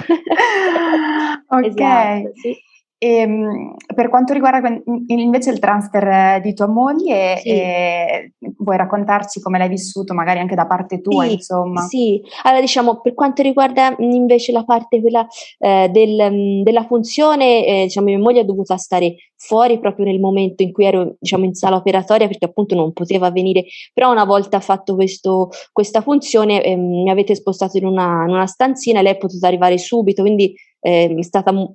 ok. 1.48 1.66
Esatto, 1.66 2.30
sì. 2.34 2.56
E, 3.02 3.14
ehm, 3.14 3.76
per 3.94 4.10
quanto 4.10 4.34
riguarda 4.34 4.68
invece 5.06 5.50
il 5.50 5.58
transfer 5.58 6.38
di 6.42 6.52
tua 6.52 6.66
moglie, 6.66 7.38
sì. 7.38 7.48
eh, 7.48 8.32
vuoi 8.58 8.76
raccontarci 8.76 9.40
come 9.40 9.56
l'hai 9.56 9.70
vissuto, 9.70 10.12
magari 10.12 10.38
anche 10.38 10.54
da 10.54 10.66
parte 10.66 11.00
tua, 11.00 11.24
sì, 11.24 11.32
insomma? 11.32 11.80
Sì, 11.80 12.20
allora 12.42 12.60
diciamo 12.60 13.00
per 13.00 13.14
quanto 13.14 13.40
riguarda 13.40 13.94
invece 14.00 14.52
la 14.52 14.64
parte 14.64 15.00
quella 15.00 15.26
eh, 15.58 15.88
del, 15.88 16.62
della 16.62 16.84
funzione, 16.84 17.64
eh, 17.64 17.82
diciamo 17.84 18.06
mia 18.08 18.18
moglie 18.18 18.40
è 18.40 18.44
dovuta 18.44 18.76
stare 18.76 19.14
fuori 19.34 19.80
proprio 19.80 20.04
nel 20.04 20.20
momento 20.20 20.62
in 20.62 20.70
cui 20.70 20.84
ero 20.84 21.16
diciamo 21.18 21.46
in 21.46 21.54
sala 21.54 21.76
operatoria 21.76 22.26
perché 22.26 22.44
appunto 22.44 22.74
non 22.74 22.92
poteva 22.92 23.30
venire, 23.30 23.64
però 23.94 24.12
una 24.12 24.24
volta 24.24 24.60
fatto 24.60 24.94
questo, 24.94 25.48
questa 25.72 26.02
funzione 26.02 26.62
ehm, 26.62 27.02
mi 27.04 27.10
avete 27.10 27.34
spostato 27.34 27.78
in 27.78 27.86
una, 27.86 28.24
in 28.26 28.34
una 28.34 28.46
stanzina 28.46 29.00
e 29.00 29.02
lei 29.04 29.12
è 29.14 29.16
potuta 29.16 29.46
arrivare 29.46 29.78
subito, 29.78 30.20
quindi 30.20 30.54
eh, 30.80 31.14
è 31.16 31.22
stata 31.22 31.52
m- 31.52 31.74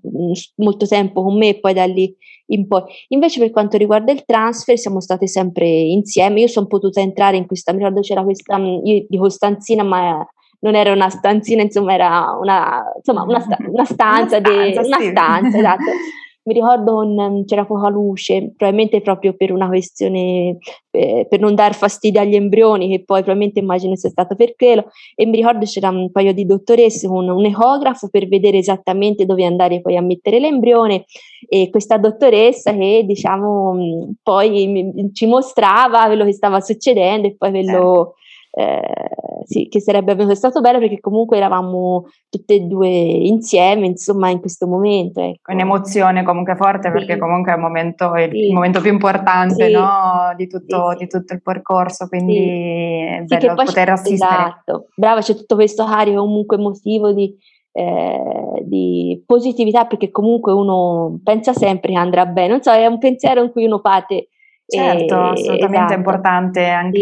molto 0.55 0.87
tempo 0.87 1.23
con 1.23 1.37
me 1.37 1.49
e 1.49 1.59
poi 1.59 1.73
da 1.73 1.85
lì 1.85 2.15
in 2.47 2.67
poi. 2.67 2.83
Invece 3.09 3.39
per 3.39 3.51
quanto 3.51 3.77
riguarda 3.77 4.11
il 4.11 4.25
transfer 4.25 4.77
siamo 4.77 4.99
state 4.99 5.27
sempre 5.27 5.67
insieme, 5.67 6.41
io 6.41 6.47
sono 6.47 6.67
potuta 6.67 6.99
entrare 6.99 7.37
in 7.37 7.45
questa, 7.45 7.71
mi 7.71 7.79
ricordo 7.79 8.01
c'era 8.01 8.23
questa, 8.23 8.57
io 8.57 9.05
dico 9.07 9.29
stanzina 9.29 9.83
ma 9.83 10.27
non 10.59 10.75
era 10.75 10.91
una 10.91 11.09
stanzina, 11.09 11.61
insomma 11.61 11.93
era 11.93 12.37
una, 12.39 12.83
insomma, 12.97 13.23
una, 13.23 13.39
sta- 13.39 13.57
una 13.59 13.85
stanza, 13.85 14.37
una 14.37 14.39
stanza, 14.39 14.39
de- 14.39 14.83
sì. 14.83 14.87
una 14.87 15.11
stanza 15.11 15.57
esatto. 15.57 15.83
mi 16.45 16.53
ricordo 16.53 16.93
con, 16.93 17.43
c'era 17.45 17.65
poca 17.65 17.89
luce, 17.89 18.53
probabilmente 18.55 19.01
proprio 19.01 19.33
per 19.33 19.51
una 19.51 19.67
questione, 19.67 20.57
eh, 20.91 21.25
per 21.27 21.39
non 21.39 21.55
dar 21.55 21.73
fastidio 21.73 22.21
agli 22.21 22.35
embrioni, 22.35 22.87
che 22.87 23.03
poi 23.03 23.21
probabilmente 23.21 23.59
immagino 23.59 23.95
sia 23.95 24.09
stato 24.09 24.35
per 24.35 24.55
quello, 24.55 24.85
e 25.15 25.25
mi 25.25 25.37
ricordo 25.37 25.65
c'era 25.65 25.89
un 25.89 26.11
paio 26.11 26.33
di 26.33 26.45
dottoresse 26.45 27.07
con 27.07 27.27
un 27.27 27.45
ecografo 27.45 28.09
per 28.09 28.27
vedere 28.27 28.59
esattamente 28.59 29.25
dove 29.25 29.43
andare 29.43 29.81
poi 29.81 29.97
a 29.97 30.01
mettere 30.01 30.39
l'embrione, 30.39 31.05
e 31.47 31.69
questa 31.71 31.97
dottoressa 31.97 32.73
che 32.73 33.03
diciamo 33.05 34.13
poi 34.21 34.67
mi, 34.67 35.11
ci 35.13 35.25
mostrava 35.25 36.05
quello 36.05 36.25
che 36.25 36.33
stava 36.33 36.61
succedendo 36.61 37.27
e 37.27 37.35
poi 37.35 37.49
quello... 37.49 38.13
Eh 38.17 38.23
eh, 38.57 39.43
sì, 39.43 39.67
che 39.67 39.81
sarebbe 39.81 40.33
stato 40.33 40.61
bello 40.61 40.79
perché 40.79 41.01
comunque 41.01 41.35
eravamo 41.35 42.05
tutte 42.29 42.53
e 42.55 42.59
due 42.61 42.87
insieme, 42.87 43.85
insomma, 43.85 44.29
in 44.29 44.39
questo 44.39 44.65
momento. 44.65 45.19
Ecco. 45.19 45.51
Un'emozione 45.51 46.23
comunque 46.23 46.55
forte 46.55 46.87
sì. 46.87 46.93
perché 46.93 47.17
comunque 47.17 47.51
è, 47.51 47.57
momento, 47.57 48.13
è 48.13 48.29
sì. 48.29 48.47
il 48.47 48.53
momento 48.53 48.79
più 48.79 48.93
importante 48.93 49.69
no? 49.69 50.33
di, 50.37 50.47
tutto, 50.47 50.95
di, 50.97 51.05
tutto, 51.07 51.33
il 51.33 51.41
percorso, 51.41 52.07
quindi 52.07 52.37
è 52.37 53.23
bello 53.25 53.55
poter 53.55 53.89
assistere. 53.89 54.31
Esatto, 54.31 54.87
brava, 54.95 55.19
c'è 55.19 55.35
tutto 55.35 55.55
questo 55.55 55.83
carico 55.83 56.21
comunque 56.21 56.55
emotivo 56.55 57.11
di, 57.11 57.35
eh, 57.73 58.63
di 58.63 59.21
positività 59.25 59.85
perché 59.85 60.11
comunque 60.11 60.53
uno 60.53 61.19
pensa 61.21 61.51
sempre 61.51 61.91
che 61.91 61.97
andrà 61.97 62.25
bene, 62.25 62.47
non 62.47 62.61
so, 62.61 62.71
è 62.71 62.85
un 62.85 62.99
pensiero 62.99 63.43
in 63.43 63.51
cui 63.51 63.65
uno 63.65 63.81
parte 63.81 64.29
Certo, 64.67 65.15
assolutamente 65.15 65.77
esatto. 65.77 65.93
importante 65.93 66.67
anche 66.67 66.99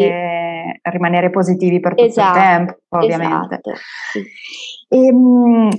rimanere 0.84 1.29
positivi 1.29 1.79
per 1.79 1.96
tutto 1.96 2.08
esatto, 2.08 2.38
il 2.38 2.43
tempo, 2.43 2.75
ovviamente. 2.89 3.60
Esatto, 3.62 3.72
sì. 4.12 4.24
e, 4.89 5.08
ehm, 5.08 5.70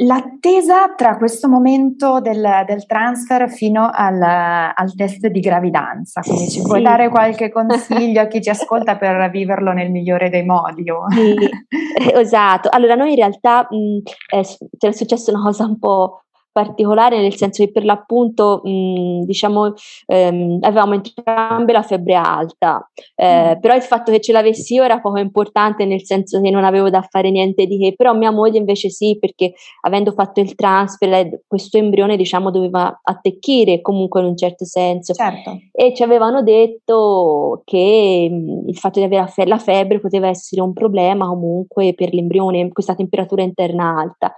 l'attesa 0.00 0.92
tra 0.94 1.16
questo 1.16 1.48
momento 1.48 2.20
del, 2.20 2.64
del 2.66 2.84
transfer 2.84 3.50
fino 3.50 3.88
al, 3.90 4.20
al, 4.20 4.94
test 4.94 5.26
di 5.28 5.40
gravidanza, 5.40 6.20
quindi 6.20 6.50
ci 6.50 6.60
sì. 6.60 6.62
puoi 6.62 6.82
dare 6.82 7.08
qualche 7.08 7.50
consiglio 7.52 8.20
a 8.20 8.26
chi 8.26 8.42
ci 8.42 8.50
ascolta 8.50 8.96
per 8.96 9.30
viverlo 9.30 9.72
nel 9.72 9.90
migliore 9.90 10.28
dei 10.28 10.44
modi? 10.44 10.84
Sì, 11.10 12.12
esatto. 12.12 12.68
Allora, 12.70 12.94
noi 12.94 13.10
in 13.10 13.16
realtà 13.16 13.66
mh, 13.70 14.02
è, 14.26 14.40
è 14.86 14.92
successa 14.92 15.30
una 15.30 15.42
cosa 15.42 15.64
un 15.64 15.78
po' 15.78 16.25
particolare 16.56 17.20
nel 17.20 17.34
senso 17.34 17.62
che 17.62 17.70
per 17.70 17.84
l'appunto 17.84 18.62
mh, 18.64 19.24
diciamo 19.26 19.74
ehm, 20.06 20.60
avevamo 20.62 20.94
entrambe 20.94 21.70
la 21.70 21.82
febbre 21.82 22.14
alta 22.14 22.90
eh, 23.14 23.56
mm. 23.56 23.60
però 23.60 23.74
il 23.74 23.82
fatto 23.82 24.10
che 24.10 24.22
ce 24.22 24.32
l'avessi 24.32 24.72
io 24.72 24.82
era 24.82 24.98
poco 25.00 25.18
importante 25.18 25.84
nel 25.84 26.02
senso 26.02 26.40
che 26.40 26.48
non 26.48 26.64
avevo 26.64 26.88
da 26.88 27.02
fare 27.02 27.30
niente 27.30 27.66
di 27.66 27.76
che 27.76 27.94
però 27.94 28.14
mia 28.14 28.30
moglie 28.30 28.56
invece 28.56 28.88
sì 28.88 29.18
perché 29.20 29.52
avendo 29.82 30.12
fatto 30.12 30.40
il 30.40 30.54
transfer 30.54 31.42
questo 31.46 31.76
embrione 31.76 32.16
diciamo 32.16 32.50
doveva 32.50 33.00
attecchire 33.02 33.82
comunque 33.82 34.20
in 34.20 34.28
un 34.28 34.36
certo 34.38 34.64
senso 34.64 35.12
certo. 35.12 35.58
e 35.72 35.92
ci 35.94 36.02
avevano 36.02 36.42
detto 36.42 37.60
che 37.66 38.28
mh, 38.30 38.68
il 38.70 38.78
fatto 38.78 38.98
di 38.98 39.04
avere 39.04 39.30
la 39.44 39.58
febbre 39.58 40.00
poteva 40.00 40.28
essere 40.28 40.62
un 40.62 40.72
problema 40.72 41.26
comunque 41.26 41.92
per 41.92 42.14
l'embrione 42.14 42.72
questa 42.72 42.94
temperatura 42.94 43.42
interna 43.42 43.94
alta 43.98 44.34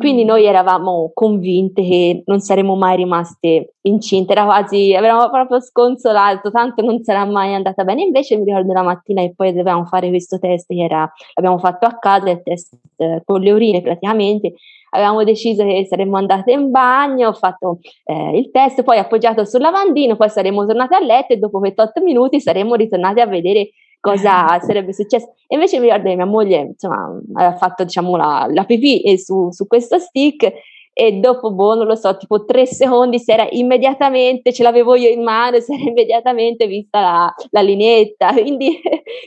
quindi 0.00 0.24
noi 0.24 0.46
eravamo 0.46 1.10
convinte 1.12 1.82
che 1.82 2.22
non 2.24 2.40
saremmo 2.40 2.74
mai 2.74 2.96
rimaste 2.96 3.74
incinte, 3.82 4.32
era 4.32 4.44
quasi, 4.44 4.94
avevamo 4.94 5.28
proprio 5.28 5.60
sconsolato, 5.60 6.50
tanto 6.50 6.82
non 6.82 7.02
sarà 7.02 7.26
mai 7.26 7.52
andata 7.52 7.84
bene. 7.84 8.04
Invece 8.04 8.38
mi 8.38 8.44
ricordo 8.44 8.72
la 8.72 8.80
mattina 8.80 9.20
che 9.20 9.34
poi 9.36 9.52
dovevamo 9.52 9.84
fare 9.84 10.08
questo 10.08 10.38
test 10.38 10.68
che 10.68 10.82
era, 10.82 11.00
l'abbiamo 11.34 11.58
fatto 11.58 11.84
a 11.84 11.98
casa, 11.98 12.30
il 12.30 12.40
test 12.42 12.78
eh, 12.96 13.20
con 13.26 13.42
le 13.42 13.52
urine 13.52 13.82
praticamente. 13.82 14.54
Avevamo 14.92 15.22
deciso 15.22 15.64
che 15.64 15.84
saremmo 15.86 16.16
andate 16.16 16.52
in 16.52 16.70
bagno, 16.70 17.28
ho 17.28 17.34
fatto 17.34 17.80
eh, 18.04 18.38
il 18.38 18.50
test, 18.50 18.82
poi 18.82 18.96
appoggiato 18.96 19.44
sul 19.44 19.60
lavandino, 19.60 20.16
poi 20.16 20.30
saremmo 20.30 20.64
tornate 20.64 20.94
a 20.94 21.04
letto 21.04 21.34
e 21.34 21.36
dopo 21.36 21.58
28 21.58 22.02
minuti 22.02 22.40
saremmo 22.40 22.74
ritornate 22.74 23.20
a 23.20 23.26
vedere 23.26 23.68
cosa 24.00 24.58
sarebbe 24.60 24.92
successo. 24.92 25.34
E 25.46 25.54
invece 25.54 25.78
mi 25.78 25.84
ricordo 25.84 26.08
che 26.08 26.16
mia 26.16 26.24
moglie, 26.24 26.60
insomma, 26.72 27.20
aveva 27.34 27.56
fatto, 27.56 27.84
diciamo, 27.84 28.16
la, 28.16 28.46
la 28.50 28.64
pipì 28.64 29.16
su, 29.18 29.50
su 29.50 29.66
questo 29.66 29.98
stick 29.98 30.52
e 30.92 31.12
dopo, 31.12 31.52
boh, 31.52 31.76
non 31.76 31.86
lo 31.86 31.94
so, 31.94 32.16
tipo 32.16 32.44
tre 32.44 32.66
secondi 32.66 33.18
si 33.18 33.30
era 33.30 33.46
immediatamente, 33.50 34.52
ce 34.52 34.62
l'avevo 34.62 34.96
io 34.96 35.08
in 35.08 35.22
mano, 35.22 35.58
si 35.60 35.72
era 35.72 35.82
immediatamente 35.84 36.66
vista 36.66 37.00
la, 37.00 37.34
la 37.50 37.60
linetta, 37.60 38.32
quindi 38.36 38.80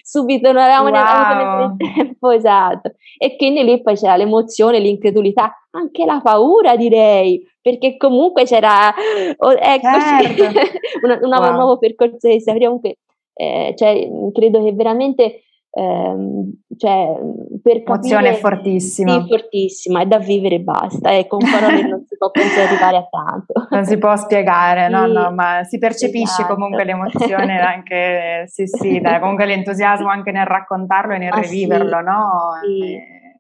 subito 0.04 0.52
non 0.52 0.62
avevamo 0.62 0.90
wow. 0.90 0.92
neanche 0.92 1.84
il 1.86 1.94
tempo 1.96 2.32
esatto. 2.32 2.94
E 3.18 3.38
quindi 3.38 3.64
lì 3.64 3.82
poi 3.82 3.96
c'era 3.96 4.18
l'emozione, 4.18 4.80
l'incredulità, 4.80 5.66
anche 5.72 6.06
la 6.06 6.20
paura 6.22 6.76
direi, 6.76 7.42
perché 7.62 7.98
comunque 7.98 8.44
c'era, 8.44 8.94
oh, 9.38 9.54
eccoci, 9.54 10.36
certo. 10.36 10.44
una, 11.02 11.20
una, 11.22 11.40
wow. 11.40 11.50
un 11.50 11.56
nuovo 11.56 11.78
percorso 11.78 12.28
che 12.28 12.42
si 12.42 12.50
apriva 12.50 12.68
comunque 12.68 12.98
eh, 13.34 13.74
cioè, 13.76 14.08
credo 14.32 14.64
che 14.64 14.74
veramente 14.74 15.44
ehm, 15.76 16.52
cioè, 16.78 17.18
per 17.62 17.82
Emozione 17.86 18.32
capire, 18.32 18.42
fortissima. 18.42 19.22
Sì, 19.22 19.28
fortissima, 19.28 20.02
è 20.02 20.06
da 20.06 20.20
vivere 20.20 20.56
e 20.56 20.60
basta, 20.60 21.12
e 21.12 21.28
con 21.28 21.40
parole 21.40 21.88
non 21.88 22.04
si 22.06 22.16
può 22.18 22.30
pensare 22.30 22.68
arrivare 22.68 22.98
a 22.98 23.08
tanto. 23.10 23.54
Non 23.70 23.86
si 23.86 23.98
può 23.98 24.16
spiegare, 24.16 24.86
sì, 24.86 24.92
no, 24.92 25.08
no, 25.08 25.32
ma 25.32 25.64
si 25.64 25.78
percepisce 25.78 26.42
esatto. 26.42 26.54
comunque 26.54 26.84
l'emozione 26.84 27.60
anche, 27.60 28.44
sì, 28.48 28.68
sì, 28.68 29.00
dai, 29.02 29.20
comunque 29.22 29.46
l'entusiasmo 29.46 30.10
anche 30.10 30.32
nel 30.32 30.46
raccontarlo 30.46 31.14
e 31.14 31.18
nel 31.18 31.34
ah, 31.34 31.40
riviverlo, 31.40 31.98
sì, 31.98 32.04
no? 32.04 32.30
Sì. 32.64 32.96
È 32.96 33.32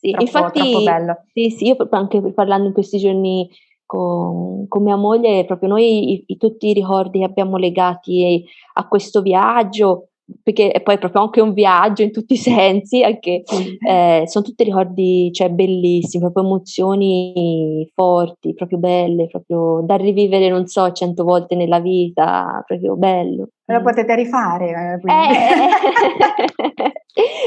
sì, 0.00 0.10
troppo, 0.12 0.22
infatti, 0.22 0.60
troppo 0.60 0.82
bello. 0.84 1.24
Sì, 1.32 1.50
sì, 1.50 1.66
io 1.66 1.76
anche 1.90 2.32
parlando 2.32 2.68
in 2.68 2.72
questi 2.72 2.98
giorni 2.98 3.48
con, 3.88 4.68
con 4.68 4.82
mia 4.82 4.96
moglie, 4.96 5.46
proprio 5.46 5.70
noi 5.70 6.12
i, 6.12 6.24
i, 6.26 6.36
tutti 6.36 6.68
i 6.68 6.74
ricordi 6.74 7.20
che 7.20 7.24
abbiamo 7.24 7.56
legati 7.56 8.44
a 8.74 8.86
questo 8.86 9.22
viaggio, 9.22 10.08
perché 10.42 10.70
è 10.70 10.82
poi 10.82 10.98
proprio 10.98 11.22
anche 11.22 11.40
un 11.40 11.54
viaggio 11.54 12.02
in 12.02 12.12
tutti 12.12 12.34
i 12.34 12.36
sensi, 12.52 13.02
anche, 13.02 13.44
eh, 13.88 14.24
sono 14.26 14.44
tutti 14.44 14.62
ricordi 14.62 15.32
cioè, 15.32 15.48
bellissimi, 15.48 16.22
proprio 16.22 16.44
emozioni 16.44 17.90
forti, 17.94 18.52
proprio 18.52 18.76
belle, 18.76 19.26
proprio 19.26 19.80
da 19.82 19.96
rivivere, 19.96 20.50
non 20.50 20.66
so, 20.66 20.92
cento 20.92 21.24
volte 21.24 21.54
nella 21.54 21.80
vita, 21.80 22.62
proprio 22.66 22.94
bello. 22.94 23.48
Lo 23.64 23.82
potete 23.82 24.14
rifare. 24.14 25.00
Eh, 25.02 25.22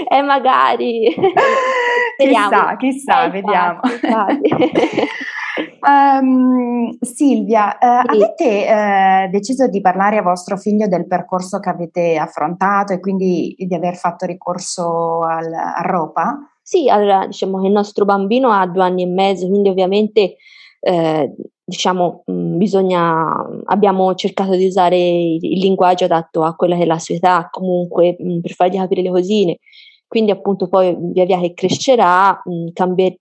eh, 0.10 0.18
eh 0.18 0.22
magari. 0.26 1.14
chissà, 2.18 2.76
chissà, 2.78 3.26
eh, 3.26 3.30
vediamo. 3.30 3.80
Um, 5.82 6.98
Silvia, 7.00 7.78
uh, 7.80 8.02
sì. 8.10 8.24
avete 8.24 9.28
uh, 9.28 9.30
deciso 9.32 9.68
di 9.68 9.82
parlare 9.82 10.18
a 10.18 10.22
vostro 10.22 10.58
figlio 10.58 10.88
del 10.88 11.08
percorso 11.08 11.60
che 11.60 11.70
avete 11.70 12.18
affrontato 12.18 12.94
e 12.94 13.00
quindi 13.00 13.56
di 13.58 13.76
aver 13.76 13.96
fatto 13.96 14.26
ricorso 14.26 15.22
al, 15.22 15.52
a 15.54 15.82
ROPA? 15.82 16.40
Sì, 16.62 16.90
allora 16.90 17.26
diciamo 17.26 17.60
che 17.60 17.68
il 17.68 17.74
nostro 17.74 18.06
bambino 18.06 18.50
ha 18.50 18.66
due 18.68 18.84
anni 18.84 19.04
e 19.04 19.08
mezzo, 19.08 19.48
quindi 19.48 19.70
ovviamente 19.70 20.36
eh, 20.80 21.34
diciamo, 21.64 22.24
mm, 22.30 22.58
bisogna, 22.58 23.46
abbiamo 23.66 24.14
cercato 24.16 24.56
di 24.56 24.66
usare 24.66 24.98
il, 24.98 25.40
il, 25.44 25.60
linguaggio 25.60 26.06
adatto 26.06 26.44
a 26.44 26.56
quella 26.56 26.76
che 26.76 26.84
è 26.84 26.86
la 26.86 27.00
sua 27.00 27.16
età, 27.16 27.48
comunque 27.52 28.16
mh, 28.20 28.34
mm, 28.36 28.40
per 28.40 28.52
fargli 28.52 28.78
capire 28.78 29.02
le 29.02 29.12
cosine. 29.12 29.60
Quindi 30.12 30.32
appunto 30.32 30.68
poi 30.68 30.94
via 31.14 31.24
via 31.24 31.40
che 31.40 31.54
crescerà, 31.54 32.42
mh, 32.44 32.54
mm, 32.54 32.68
cambier- 32.74 33.18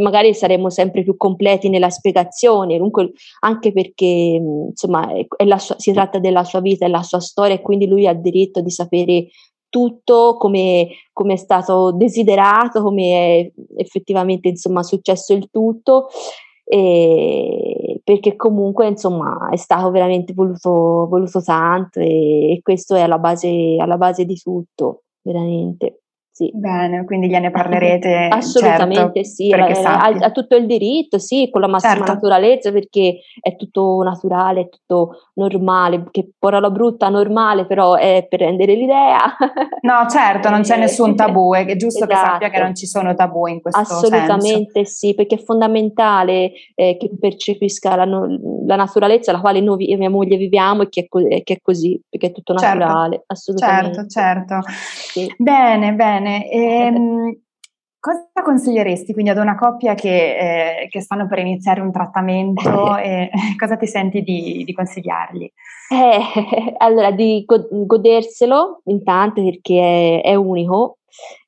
magari 0.00 0.32
saremo 0.32 0.70
sempre 0.70 1.02
più 1.02 1.16
completi 1.16 1.68
nella 1.68 1.90
spiegazione, 1.90 2.76
comunque 2.76 3.10
anche 3.40 3.72
perché 3.72 4.04
insomma 4.04 5.12
è, 5.12 5.26
è 5.26 5.58
sua, 5.58 5.74
si 5.76 5.92
tratta 5.92 6.20
della 6.20 6.44
sua 6.44 6.60
vita, 6.60 6.86
è 6.86 6.88
la 6.88 7.02
sua 7.02 7.18
storia 7.18 7.56
e 7.56 7.60
quindi 7.60 7.88
lui 7.88 8.06
ha 8.06 8.14
diritto 8.14 8.60
di 8.60 8.70
sapere 8.70 9.26
tutto 9.68 10.36
come, 10.38 10.90
come, 11.12 11.32
è 11.32 11.36
stato 11.36 11.90
desiderato, 11.90 12.80
come 12.80 13.12
è 13.12 13.52
effettivamente 13.78 14.46
insomma 14.50 14.84
successo 14.84 15.32
il 15.32 15.48
tutto 15.50 16.10
e 16.64 18.00
perché 18.04 18.36
comunque 18.36 18.86
insomma 18.86 19.48
è 19.50 19.56
stato 19.56 19.90
veramente 19.90 20.32
voluto, 20.32 21.08
voluto 21.10 21.42
tanto 21.42 21.98
e, 21.98 22.52
e 22.52 22.60
questo 22.62 22.94
è 22.94 23.00
alla 23.00 23.18
base, 23.18 23.74
alla 23.80 23.96
base 23.96 24.24
di 24.24 24.36
tutto, 24.36 25.02
veramente. 25.22 25.99
Sì. 26.40 26.50
Bene, 26.54 27.04
quindi 27.04 27.28
gliene 27.28 27.50
parlerete. 27.50 28.28
Assolutamente 28.32 29.24
certo, 29.24 29.24
sì, 29.24 29.52
ha, 29.52 30.06
ha, 30.06 30.30
tutto 30.30 30.56
il 30.56 30.64
diritto, 30.64 31.18
sì, 31.18 31.50
con 31.50 31.60
la 31.60 31.66
massima 31.66 31.96
certo. 31.96 32.12
naturalezza 32.14 32.72
perché 32.72 33.18
è 33.38 33.56
tutto 33.56 34.00
naturale, 34.02 34.62
è 34.62 34.68
tutto 34.70 35.28
normale, 35.34 36.04
che 36.10 36.30
parola 36.38 36.70
brutta, 36.70 37.10
normale, 37.10 37.66
però 37.66 37.94
è 37.94 38.26
per 38.26 38.40
rendere 38.40 38.74
l'idea. 38.74 39.36
No, 39.82 40.06
certo, 40.08 40.50
non 40.50 40.60
c'è 40.60 40.76
nessun 40.76 41.16
tabù, 41.16 41.54
è 41.54 41.64
giusto 41.76 42.04
esatto. 42.04 42.20
che 42.20 42.26
sappia 42.26 42.50
che 42.50 42.60
non 42.60 42.74
ci 42.74 42.86
sono 42.86 43.14
tabù 43.14 43.46
in 43.46 43.62
questo 43.62 43.80
Assolutamente 43.80 44.70
senso. 44.72 44.92
sì, 44.92 45.14
perché 45.14 45.36
è 45.36 45.42
fondamentale 45.42 46.52
eh, 46.74 46.98
che 46.98 47.10
percepisca 47.18 47.96
la, 47.96 48.04
la, 48.04 48.76
naturalezza 48.76 49.30
alla 49.30 49.40
quale 49.40 49.60
noi 49.60 49.86
e 49.86 49.96
mia 49.96 50.10
moglie 50.10 50.36
viviamo 50.36 50.82
e 50.82 50.88
che 50.90 51.00
è, 51.02 51.08
co- 51.08 51.26
che 51.26 51.42
è 51.54 51.58
così, 51.62 52.00
perché 52.08 52.26
è 52.26 52.32
tutto 52.32 52.54
certo. 52.56 52.78
naturale, 52.78 53.16
certo, 53.16 53.32
assolutamente. 53.32 54.06
Certo, 54.06 54.08
certo. 54.10 54.70
Sì. 55.12 55.34
Bene, 55.38 55.94
bene 55.94 56.29
bene. 56.30 56.50
E, 56.50 56.58
ehm, 56.58 57.40
cosa 57.98 58.30
consiglieresti 58.42 59.12
quindi 59.12 59.30
ad 59.30 59.36
una 59.36 59.56
coppia 59.56 59.94
che, 59.94 60.84
eh, 60.84 60.88
che 60.88 61.00
stanno 61.00 61.26
per 61.26 61.38
iniziare 61.38 61.82
un 61.82 61.92
trattamento 61.92 62.96
e 62.96 63.30
cosa 63.58 63.76
ti 63.76 63.86
senti 63.86 64.22
di, 64.22 64.62
di 64.64 64.72
consigliargli? 64.72 65.50
Eh, 65.92 66.74
allora, 66.78 67.10
di 67.10 67.44
goderselo 67.46 68.82
intanto 68.84 69.42
perché 69.42 70.22
è, 70.22 70.30
è 70.30 70.34
unico 70.34 70.96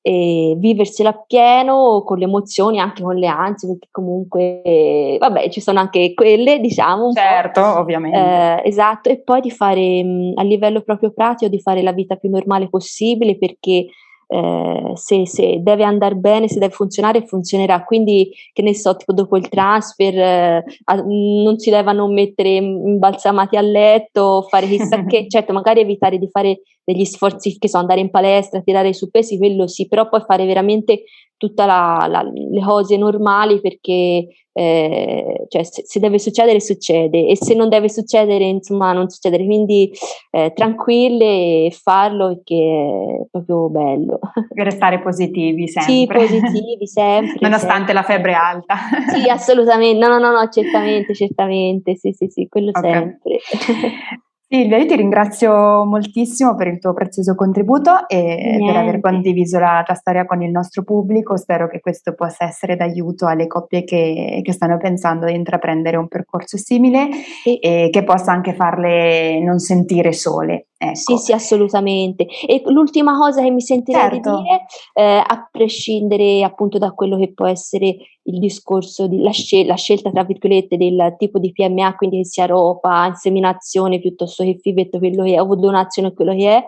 e 0.03 0.55
viverselo 0.59 1.09
appieno 1.09 2.03
con 2.05 2.19
le 2.19 2.25
emozioni, 2.25 2.81
anche 2.81 3.03
con 3.03 3.15
le 3.15 3.29
ansie, 3.29 3.69
perché 3.69 3.89
comunque, 3.91 5.17
vabbè, 5.21 5.49
ci 5.49 5.61
sono 5.61 5.79
anche 5.79 6.13
quelle, 6.15 6.59
diciamo. 6.59 7.13
certo, 7.13 7.61
ovviamente. 7.79 8.19
Eh, 8.19 8.69
esatto, 8.69 9.09
e 9.09 9.23
poi 9.23 9.41
di 9.41 9.51
fare 9.51 10.03
mh, 10.03 10.33
a 10.35 10.43
livello 10.43 10.81
proprio 10.81 11.13
pratico, 11.13 11.49
di 11.49 11.61
fare 11.61 11.83
la 11.83 11.93
vita 11.93 12.17
più 12.17 12.29
normale 12.29 12.69
possibile, 12.69 13.39
perché 13.39 13.87
eh, 14.33 14.93
se, 14.95 15.27
se, 15.27 15.59
deve 15.61 15.85
andare 15.85 16.15
bene, 16.15 16.49
se 16.49 16.59
deve 16.59 16.73
funzionare, 16.73 17.27
funzionerà. 17.27 17.85
Quindi, 17.85 18.33
che 18.53 18.63
ne 18.63 18.75
so, 18.75 18.97
tipo 18.97 19.13
dopo 19.13 19.37
il 19.37 19.49
transfer, 19.49 20.17
eh, 20.17 20.65
non 21.05 21.59
si 21.59 21.69
devono 21.69 22.09
mettere 22.09 22.49
imbalsamati 22.49 23.57
a 23.57 23.61
letto, 23.61 24.47
fare 24.49 24.67
chissà 24.67 25.05
che, 25.07 25.27
certo, 25.29 25.53
magari 25.53 25.81
evitare 25.81 26.19
di 26.19 26.29
fare 26.29 26.63
degli 26.85 27.05
sforzi, 27.05 27.59
che 27.59 27.69
so, 27.69 27.79
andare 27.79 28.01
in 28.01 28.11
palestra, 28.11 28.61
tirare 28.61 28.93
su 28.93 29.11
pesi, 29.11 29.39
quello 29.39 29.67
sì, 29.67 29.89
però 29.89 30.09
poi 30.09 30.23
fare 30.27 30.47
veramente 30.47 31.05
tutte 31.37 31.65
le 31.65 32.63
cose 32.63 32.97
normali 32.97 33.61
perché 33.61 34.29
eh, 34.55 35.47
cioè, 35.49 35.65
se, 35.65 35.83
se, 35.85 35.99
deve 35.99 36.19
succedere 36.19 36.61
succede 36.61 37.27
e 37.27 37.37
se 37.37 37.55
non 37.55 37.69
deve 37.69 37.89
succedere 37.89 38.45
insomma 38.45 38.93
non 38.93 39.09
succedere. 39.09 39.45
Quindi 39.45 39.91
eh, 40.31 40.53
tranquille 40.55 41.67
e 41.67 41.71
farlo 41.71 42.29
perché 42.29 43.25
è 43.25 43.27
proprio 43.31 43.69
bello. 43.71 44.19
Per 44.55 44.65
restare 44.65 45.01
positivi 45.01 45.67
sempre. 45.69 45.93
sì 45.93 46.07
positivi 46.07 46.87
sempre 46.87 47.39
nonostante 47.41 47.93
sempre. 47.93 47.95
la 47.95 48.03
febbre 48.03 48.35
alta. 48.35 48.77
Sì 49.13 49.29
assolutamente. 49.29 49.99
No 49.99 50.13
no 50.13 50.19
no, 50.19 50.31
no 50.31 50.49
certamente 50.49 51.15
certamente. 51.15 51.97
Sì 51.97 52.13
sì 52.13 52.29
sì 52.29 52.47
quello 52.49 52.71
okay. 52.73 52.93
sempre 52.93 53.39
Silvia, 54.55 54.77
io 54.77 54.85
ti 54.85 54.97
ringrazio 54.97 55.83
moltissimo 55.87 56.55
per 56.55 56.67
il 56.67 56.79
tuo 56.79 56.93
prezioso 56.93 57.35
contributo 57.35 58.07
e 58.07 58.21
Niente. 58.21 58.67
per 58.67 58.77
aver 58.77 59.01
condiviso 59.01 59.59
la 59.59 59.83
tua 59.83 59.95
storia 59.95 60.27
con 60.27 60.43
il 60.43 60.51
nostro 60.51 60.83
pubblico. 60.83 61.39
Spero 61.39 61.69
che 61.69 61.81
questo 61.81 62.13
possa 62.13 62.45
essere 62.45 62.77
d'aiuto 62.77 63.25
alle 63.27 63.47
coppie 63.47 63.83
che, 63.85 64.41
che 64.43 64.53
stanno 64.53 64.77
pensando 64.77 65.25
di 65.25 65.35
intraprendere 65.35 65.97
un 65.97 66.07
percorso 66.07 66.59
simile 66.59 67.09
sì. 67.43 67.57
e 67.61 67.89
che 67.91 68.05
possa 68.05 68.33
anche 68.33 68.53
farle 68.53 69.43
non 69.43 69.59
sentire 69.59 70.13
sole. 70.13 70.67
Ecco. 70.83 70.95
Sì, 70.95 71.17
sì, 71.17 71.33
assolutamente. 71.33 72.27
E 72.45 72.61
l'ultima 72.67 73.17
cosa 73.17 73.41
che 73.41 73.51
mi 73.53 73.61
sentirei 73.61 74.01
certo. 74.11 74.37
di 74.37 74.43
dire, 74.43 74.65
eh, 74.95 75.23
a 75.25 75.49
prescindere 75.49 76.43
appunto 76.43 76.79
da 76.79 76.91
quello 76.91 77.17
che 77.19 77.33
può 77.33 77.47
essere 77.47 77.97
il 78.25 78.39
discorso 78.41 79.07
di 79.07 79.21
la, 79.21 79.31
scel- 79.31 79.67
la, 79.67 79.77
scelta, 79.77 80.11
tra 80.11 80.25
virgolette, 80.25 80.77
del 80.77 81.15
tipo 81.19 81.39
di 81.39 81.53
PMA, 81.53 81.95
quindi 81.95 82.19
che 82.19 82.25
sia 82.25 82.47
ropa, 82.47 83.07
inseminazione 83.07 84.01
piuttosto 84.01 84.43
che 84.43 84.59
fivetto, 84.61 84.99
quello 84.99 85.23
che 85.23 85.35
è, 85.35 85.41
o 85.41 85.55
donazione, 85.55 86.13
quello 86.13 86.35
che 86.35 86.49
è, 86.49 86.67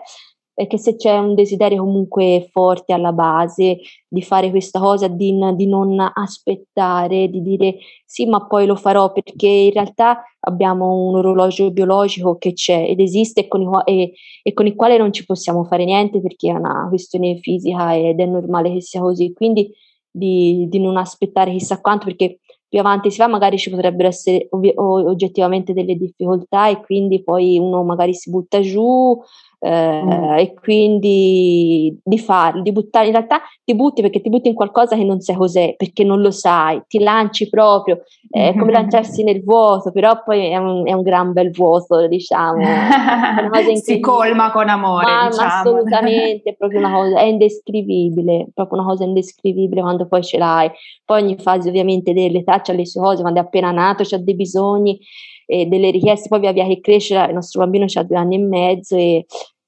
che 0.55 0.77
se 0.77 0.95
c'è 0.95 1.17
un 1.17 1.35
desiderio 1.35 1.83
comunque 1.83 2.47
forte 2.49 2.93
alla 2.93 3.11
base 3.11 3.79
di 4.07 4.21
fare 4.21 4.49
questa 4.49 4.79
cosa, 4.79 5.07
di, 5.07 5.37
di, 5.55 5.67
non 5.67 5.99
aspettare, 6.13 7.29
di 7.29 7.41
dire 7.41 7.77
sì, 8.05 8.25
ma 8.25 8.47
poi 8.47 8.65
lo 8.65 8.75
farò, 8.75 9.11
perché 9.11 9.47
in 9.47 9.71
realtà 9.71 10.23
abbiamo 10.39 11.07
un 11.07 11.15
orologio 11.15 11.71
biologico 11.71 12.37
che 12.37 12.53
c'è 12.53 12.85
ed 12.87 13.01
esiste 13.01 13.41
e 13.41 13.47
con, 13.49 13.61
i, 13.61 13.67
e, 13.83 14.13
e 14.43 14.53
con 14.53 14.65
il 14.65 14.75
quale 14.75 14.97
non 14.97 15.11
ci 15.11 15.25
possiamo 15.25 15.65
fare 15.65 15.83
niente 15.83 16.21
perché 16.21 16.49
è 16.49 16.53
una 16.53 16.85
questione 16.87 17.35
fisica 17.37 17.93
ed 17.93 18.19
è 18.19 18.25
normale 18.25 18.71
che 18.71 18.81
sia 18.81 19.01
così. 19.01 19.33
Quindi 19.33 19.69
di, 20.09 20.67
di 20.69 20.79
non 20.79 20.95
aspettare 20.95 21.51
chissà 21.51 21.81
quanto, 21.81 22.05
perché 22.05 22.39
più 22.67 22.79
avanti 22.79 23.11
si 23.11 23.19
va 23.19 23.27
magari 23.27 23.57
ci 23.57 23.69
potrebbero 23.69 24.07
essere 24.07 24.47
ovvi- 24.51 24.73
oggettivamente 24.75 25.73
delle 25.73 25.95
difficoltà 25.95 26.67
e 26.67 26.81
quindi 26.81 27.23
poi 27.23 27.57
uno 27.57 27.83
magari 27.83 28.13
si 28.13 28.29
butta 28.29 28.59
giù 28.59 29.17
eh, 29.65 30.03
mm. 30.03 30.37
e 30.37 30.53
quindi 30.53 31.99
di 32.03 32.19
farlo, 32.19 32.61
di 32.61 32.71
buttare, 32.71 33.07
in 33.07 33.13
realtà 33.13 33.41
ti 33.63 33.73
butti 33.73 34.03
perché 34.03 34.21
ti 34.21 34.29
butti 34.29 34.47
in 34.47 34.53
qualcosa 34.53 34.95
che 34.95 35.03
non 35.03 35.21
sai 35.21 35.35
cos'è, 35.35 35.73
perché 35.75 36.03
non 36.03 36.21
lo 36.21 36.29
sai, 36.29 36.83
ti 36.87 36.99
lanci 36.99 37.49
proprio, 37.49 38.03
è 38.29 38.53
come 38.57 38.71
lanciarsi 38.71 39.23
nel 39.23 39.43
vuoto, 39.43 39.91
però 39.91 40.21
poi 40.23 40.51
è 40.51 40.57
un, 40.57 40.87
è 40.87 40.93
un 40.93 41.01
gran 41.01 41.33
bel 41.33 41.49
vuoto, 41.49 42.07
diciamo. 42.07 42.61
si 43.81 43.99
colma 43.99 44.51
con 44.51 44.69
amore, 44.69 45.05
ma, 45.05 45.29
diciamo. 45.29 45.47
ma 45.47 45.59
assolutamente, 45.59 46.51
è 46.51 46.53
proprio 46.57 46.79
una 46.79 46.91
cosa, 46.91 47.19
è 47.19 47.23
indescrivibile, 47.23 48.47
proprio 48.53 48.79
una 48.79 48.87
cosa 48.87 49.03
indescrivibile 49.03 49.81
quando 49.81 50.05
poi 50.07 50.23
ce 50.23 50.37
l'hai. 50.37 50.69
Poi 51.03 51.23
ogni 51.23 51.37
fase 51.37 51.69
ovviamente 51.69 52.13
dell'età 52.13 52.61
c'ha 52.61 52.73
le 52.73 52.85
sue 52.85 53.01
cose, 53.01 53.21
quando 53.21 53.39
è 53.39 53.43
appena 53.43 53.71
nato 53.71 54.03
c'ha 54.03 54.17
dei 54.17 54.35
bisogni 54.35 54.99
e 55.47 55.65
delle 55.65 55.91
richieste, 55.91 56.27
poi 56.27 56.39
via 56.39 56.51
via 56.51 56.65
che 56.65 56.79
cresce 56.81 57.15
il 57.15 57.33
nostro 57.33 57.61
bambino 57.61 57.85
ha 57.91 58.03
due 58.03 58.17
anni 58.17 58.35
e 58.35 58.39
mezzo 58.39 58.95
e 58.95 59.25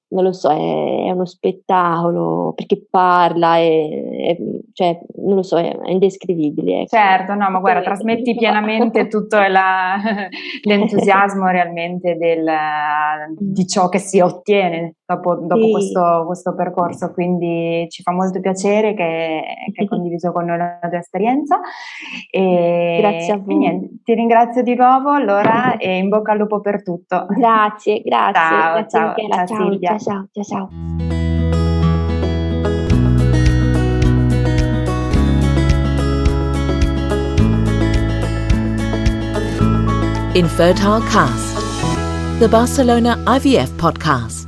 non 0.09 0.23
lo 0.23 0.31
so, 0.31 0.49
è, 0.49 1.07
è 1.07 1.11
uno 1.11 1.25
spettacolo 1.25 2.53
perché 2.55 2.85
parla, 2.89 3.57
è, 3.57 3.89
è, 4.27 4.37
cioè, 4.73 4.99
non 5.17 5.35
lo 5.35 5.43
so, 5.43 5.57
è, 5.57 5.75
indescrivibile. 5.85 6.81
Ecco. 6.81 6.95
Certo, 6.95 7.33
no, 7.33 7.49
ma 7.49 7.59
guarda, 7.59 7.81
trasmetti 7.81 8.35
pienamente 8.35 9.07
tutto 9.07 9.37
la, 9.37 9.97
l'entusiasmo 10.63 11.47
realmente 11.47 12.15
del, 12.15 12.45
di 13.37 13.67
ciò 13.67 13.89
che 13.89 13.99
si 13.99 14.19
ottiene 14.19 14.96
dopo, 15.07 15.35
dopo 15.35 15.63
sì. 15.63 15.71
questo, 15.71 16.23
questo, 16.25 16.53
percorso, 16.53 17.13
quindi 17.13 17.87
ci 17.89 18.03
fa 18.03 18.11
molto 18.11 18.41
piacere 18.41 18.93
che, 18.93 19.43
che 19.73 19.81
hai 19.81 19.87
condiviso 19.87 20.31
con 20.33 20.45
noi 20.45 20.57
la 20.57 20.79
tua 20.81 20.99
esperienza. 20.99 21.59
E, 22.29 22.97
grazie 22.99 23.33
a 23.33 23.37
voi. 23.37 23.55
Niente, 23.55 23.89
ti 24.03 24.13
ringrazio 24.13 24.61
di 24.61 24.75
nuovo 24.75 25.11
allora 25.11 25.77
e 25.77 25.97
in 25.97 26.09
bocca 26.09 26.33
al 26.33 26.37
lupo 26.37 26.59
per 26.59 26.83
tutto. 26.83 27.25
Grazie, 27.29 28.01
grazie. 28.01 28.33
Ciao, 28.33 28.73
grazie 28.73 28.99
ciao, 28.99 29.15
ciao, 29.15 29.45
ciao, 29.45 29.69
Silvia. 29.69 29.97
ciao, 29.97 30.27
ciao, 30.31 30.43
ciao. 30.43 30.69
Infertile 40.33 40.99
Cast, 41.09 41.57
the 42.37 42.47
Barcelona 42.47 43.17
IVF 43.25 43.71
podcast. 43.77 44.46